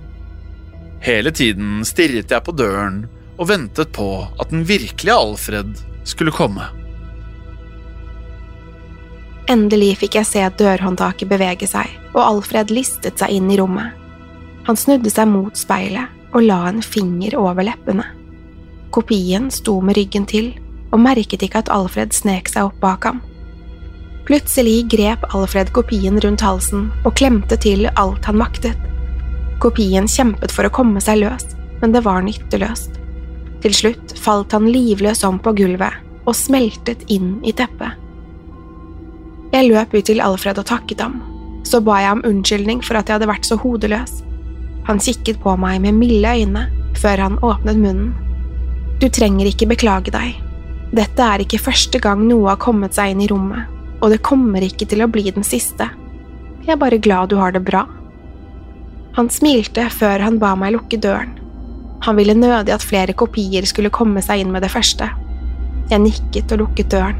Hele 1.03 1.33
tiden 1.35 1.83
stirret 1.85 2.31
jeg 2.31 2.45
på 2.45 2.55
døren 2.55 3.03
og 3.35 3.49
ventet 3.49 3.91
på 3.93 4.07
at 4.39 4.49
den 4.53 4.63
virkelige 4.65 5.17
Alfred 5.19 5.75
skulle 6.07 6.33
komme. 6.33 6.69
Endelig 9.51 9.97
fikk 9.99 10.15
jeg 10.21 10.29
se 10.29 10.43
dørhåndtaket 10.57 11.27
bevege 11.27 11.67
seg, 11.67 11.89
og 12.15 12.21
Alfred 12.23 12.71
listet 12.71 13.19
seg 13.19 13.35
inn 13.35 13.51
i 13.51 13.59
rommet. 13.59 13.91
Han 14.63 14.79
snudde 14.79 15.11
seg 15.11 15.27
mot 15.27 15.57
speilet 15.59 16.07
og 16.33 16.45
la 16.47 16.61
en 16.69 16.81
finger 16.81 17.35
over 17.37 17.67
leppene. 17.67 18.05
Kopien 18.93 19.49
sto 19.51 19.79
med 19.81 19.97
ryggen 19.97 20.25
til 20.29 20.51
og 20.93 21.01
merket 21.01 21.41
ikke 21.41 21.63
at 21.63 21.71
Alfred 21.73 22.13
snek 22.13 22.51
seg 22.51 22.67
opp 22.69 22.75
bak 22.83 23.07
ham. 23.09 23.23
Plutselig 24.27 24.85
grep 24.93 25.25
Alfred 25.33 25.71
kopien 25.75 26.19
rundt 26.21 26.43
halsen 26.45 26.91
og 27.01 27.15
klemte 27.17 27.57
til 27.57 27.89
alt 27.99 28.29
han 28.29 28.37
maktet. 28.37 28.77
Kopien 29.63 30.05
kjempet 30.07 30.53
for 30.53 30.69
å 30.69 30.73
komme 30.73 31.01
seg 31.01 31.23
løs, 31.23 31.47
men 31.81 31.95
det 31.95 32.03
var 32.05 32.21
nytteløst. 32.23 32.99
Til 33.65 33.75
slutt 33.75 34.13
falt 34.19 34.53
han 34.53 34.69
livløs 34.69 35.23
om 35.25 35.41
på 35.41 35.55
gulvet 35.57 35.97
og 36.23 36.37
smeltet 36.37 37.03
inn 37.11 37.39
i 37.43 37.51
teppet. 37.55 37.97
Jeg 39.53 39.69
løp 39.69 39.93
ut 39.93 40.05
til 40.05 40.21
Alfred 40.21 40.61
og 40.61 40.69
takket 40.69 41.01
ham. 41.01 41.17
Så 41.65 41.79
ba 41.81 41.97
jeg 42.03 42.13
om 42.13 42.23
unnskyldning 42.27 42.81
for 42.85 42.99
at 42.99 43.09
jeg 43.09 43.17
hadde 43.17 43.29
vært 43.29 43.47
så 43.47 43.57
hodeløs. 43.57 44.19
Han 44.85 45.01
kikket 45.01 45.39
på 45.41 45.55
meg 45.57 45.81
med 45.81 45.97
milde 45.97 46.29
øyne 46.29 46.67
før 46.99 47.25
han 47.25 47.41
åpnet 47.41 47.79
munnen. 47.79 48.22
Du 49.03 49.09
trenger 49.11 49.49
ikke 49.49 49.67
beklage 49.67 50.13
deg. 50.15 50.37
Dette 50.95 51.25
er 51.25 51.41
ikke 51.43 51.57
første 51.59 51.99
gang 51.99 52.21
noe 52.23 52.45
har 52.47 52.59
kommet 52.63 52.95
seg 52.95 53.11
inn 53.11 53.23
i 53.25 53.27
rommet, 53.27 53.67
og 53.99 54.13
det 54.13 54.21
kommer 54.23 54.63
ikke 54.63 54.87
til 54.87 55.03
å 55.03 55.09
bli 55.11 55.25
den 55.27 55.43
siste. 55.43 55.89
Jeg 56.63 56.77
er 56.77 56.79
bare 56.79 57.01
glad 57.03 57.33
du 57.33 57.35
har 57.35 57.51
det 57.51 57.65
bra. 57.67 57.81
Han 59.17 59.27
smilte 59.27 59.89
før 59.91 60.23
han 60.23 60.39
ba 60.39 60.53
meg 60.55 60.77
lukke 60.77 61.01
døren. 61.03 61.35
Han 62.07 62.15
ville 62.15 62.37
nødig 62.37 62.71
at 62.77 62.87
flere 62.87 63.11
kopier 63.11 63.67
skulle 63.67 63.91
komme 63.91 64.23
seg 64.23 64.45
inn 64.45 64.55
med 64.55 64.63
det 64.63 64.71
første. 64.71 65.11
Jeg 65.91 66.05
nikket 66.05 66.55
og 66.55 66.63
lukket 66.63 66.95
døren. 66.95 67.19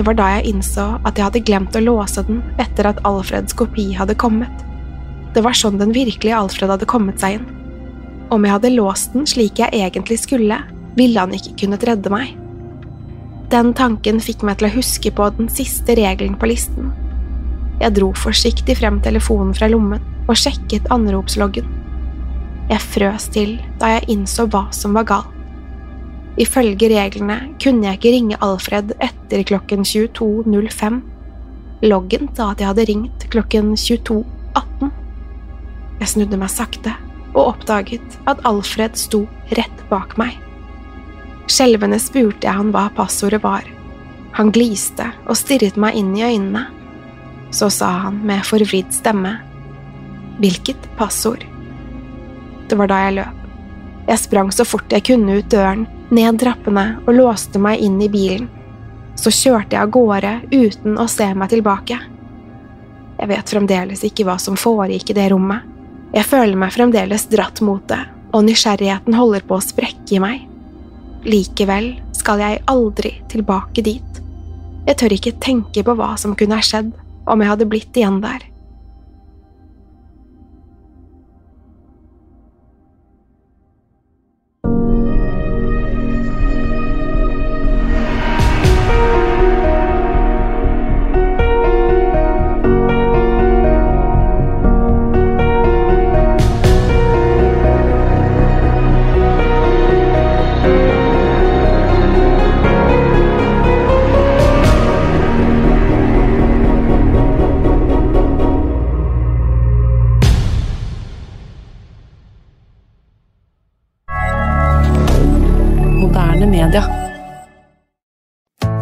Det 0.00 0.08
var 0.08 0.16
da 0.16 0.32
jeg 0.38 0.54
innså 0.54 0.94
at 1.04 1.12
jeg 1.12 1.28
hadde 1.28 1.44
glemt 1.44 1.76
å 1.76 1.84
låse 1.84 2.24
den 2.24 2.40
etter 2.56 2.88
at 2.88 3.04
Alfreds 3.04 3.52
kopi 3.52 3.90
hadde 4.00 4.16
kommet. 4.16 4.64
Det 5.36 5.44
var 5.44 5.52
sånn 5.52 5.76
den 5.76 5.92
virkelige 5.92 6.40
Alfred 6.40 6.72
hadde 6.72 6.88
kommet 6.88 7.20
seg 7.20 7.36
inn. 7.36 7.59
Om 8.30 8.44
jeg 8.46 8.54
hadde 8.54 8.70
låst 8.76 9.14
den 9.16 9.26
slik 9.26 9.58
jeg 9.58 9.74
egentlig 9.74 10.20
skulle, 10.22 10.60
ville 10.94 11.18
han 11.22 11.34
ikke 11.34 11.56
kunnet 11.64 11.82
redde 11.88 12.12
meg. 12.12 12.36
Den 13.50 13.72
tanken 13.74 14.20
fikk 14.22 14.44
meg 14.46 14.60
til 14.60 14.68
å 14.68 14.74
huske 14.76 15.10
på 15.10 15.26
den 15.34 15.50
siste 15.50 15.96
regelen 15.98 16.36
på 16.38 16.52
listen. 16.52 16.92
Jeg 17.80 17.96
dro 17.96 18.12
forsiktig 18.14 18.76
frem 18.78 19.00
telefonen 19.02 19.50
fra 19.56 19.66
lommen 19.72 20.04
og 20.28 20.38
sjekket 20.38 20.86
anropsloggen. 20.94 21.66
Jeg 22.70 22.86
frøs 22.86 23.26
til 23.34 23.56
da 23.82 23.96
jeg 23.96 24.12
innså 24.14 24.46
hva 24.46 24.68
som 24.76 24.94
var 24.94 25.08
galt. 25.10 25.36
Ifølge 26.40 26.86
reglene 26.92 27.40
kunne 27.60 27.88
jeg 27.88 27.98
ikke 27.98 28.14
ringe 28.14 28.38
Alfred 28.46 28.94
etter 29.02 29.42
klokken 29.50 29.82
22.05. 29.82 31.02
Loggen 31.90 32.30
sa 32.36 32.52
at 32.52 32.62
jeg 32.62 32.70
hadde 32.70 32.86
ringt 32.94 33.26
klokken 33.34 33.74
22.18. 33.74 34.92
Jeg 35.98 36.12
snudde 36.14 36.38
meg 36.38 36.54
sakte 36.54 36.94
og 37.34 37.54
oppdaget 37.54 38.18
at 38.30 38.40
Alfred 38.48 38.96
sto 38.98 39.24
rett 39.56 39.84
bak 39.90 40.16
meg. 40.20 40.36
Skjelvende 41.50 41.98
spurte 42.02 42.46
jeg 42.46 42.56
han 42.56 42.72
hva 42.74 42.88
passordet 42.94 43.42
var. 43.42 43.64
Han 44.38 44.52
gliste 44.54 45.08
og 45.26 45.38
stirret 45.38 45.78
meg 45.80 45.98
inn 45.98 46.12
i 46.16 46.24
øynene. 46.26 46.66
Så 47.50 47.70
sa 47.74 47.90
han 48.06 48.20
med 48.26 48.46
forvridd 48.46 48.92
stemme, 48.94 49.38
Hvilket 50.40 50.86
passord? 50.96 51.42
Det 52.68 52.78
var 52.78 52.88
da 52.88 53.00
jeg 53.02 53.16
løp. 53.18 53.40
Jeg 54.08 54.22
sprang 54.22 54.52
så 54.54 54.64
fort 54.64 54.94
jeg 54.94 55.04
kunne 55.04 55.34
ut 55.36 55.50
døren, 55.52 55.82
ned 56.08 56.38
trappene 56.40 56.86
og 57.04 57.12
låste 57.18 57.60
meg 57.60 57.82
inn 57.84 57.98
i 58.00 58.08
bilen. 58.08 58.46
Så 59.20 59.32
kjørte 59.34 59.76
jeg 59.76 59.82
av 59.82 59.92
gårde 59.92 60.32
uten 60.48 60.96
å 60.96 61.04
se 61.10 61.26
meg 61.36 61.52
tilbake. 61.52 61.98
Jeg 63.20 63.28
vet 63.28 63.52
fremdeles 63.52 64.06
ikke 64.06 64.24
hva 64.24 64.38
som 64.40 64.56
foregikk 64.56 65.12
i 65.12 65.18
det 65.18 65.28
rommet. 65.34 65.66
Jeg 66.10 66.26
føler 66.26 66.58
meg 66.58 66.74
fremdeles 66.74 67.28
dratt 67.30 67.60
mot 67.62 67.84
det, 67.90 68.00
og 68.34 68.46
nysgjerrigheten 68.46 69.14
holder 69.14 69.44
på 69.46 69.58
å 69.58 69.64
sprekke 69.64 70.16
i 70.16 70.22
meg. 70.22 70.46
Likevel 71.26 71.92
skal 72.16 72.42
jeg 72.42 72.62
aldri 72.70 73.14
tilbake 73.30 73.84
dit. 73.86 74.22
Jeg 74.88 74.98
tør 74.98 75.14
ikke 75.14 75.36
tenke 75.42 75.84
på 75.86 75.94
hva 75.94 76.16
som 76.18 76.34
kunne 76.38 76.58
ha 76.58 76.64
skjedd 76.64 76.90
om 77.30 77.42
jeg 77.42 77.52
hadde 77.52 77.68
blitt 77.70 77.96
igjen 78.00 78.18
der. 78.24 78.49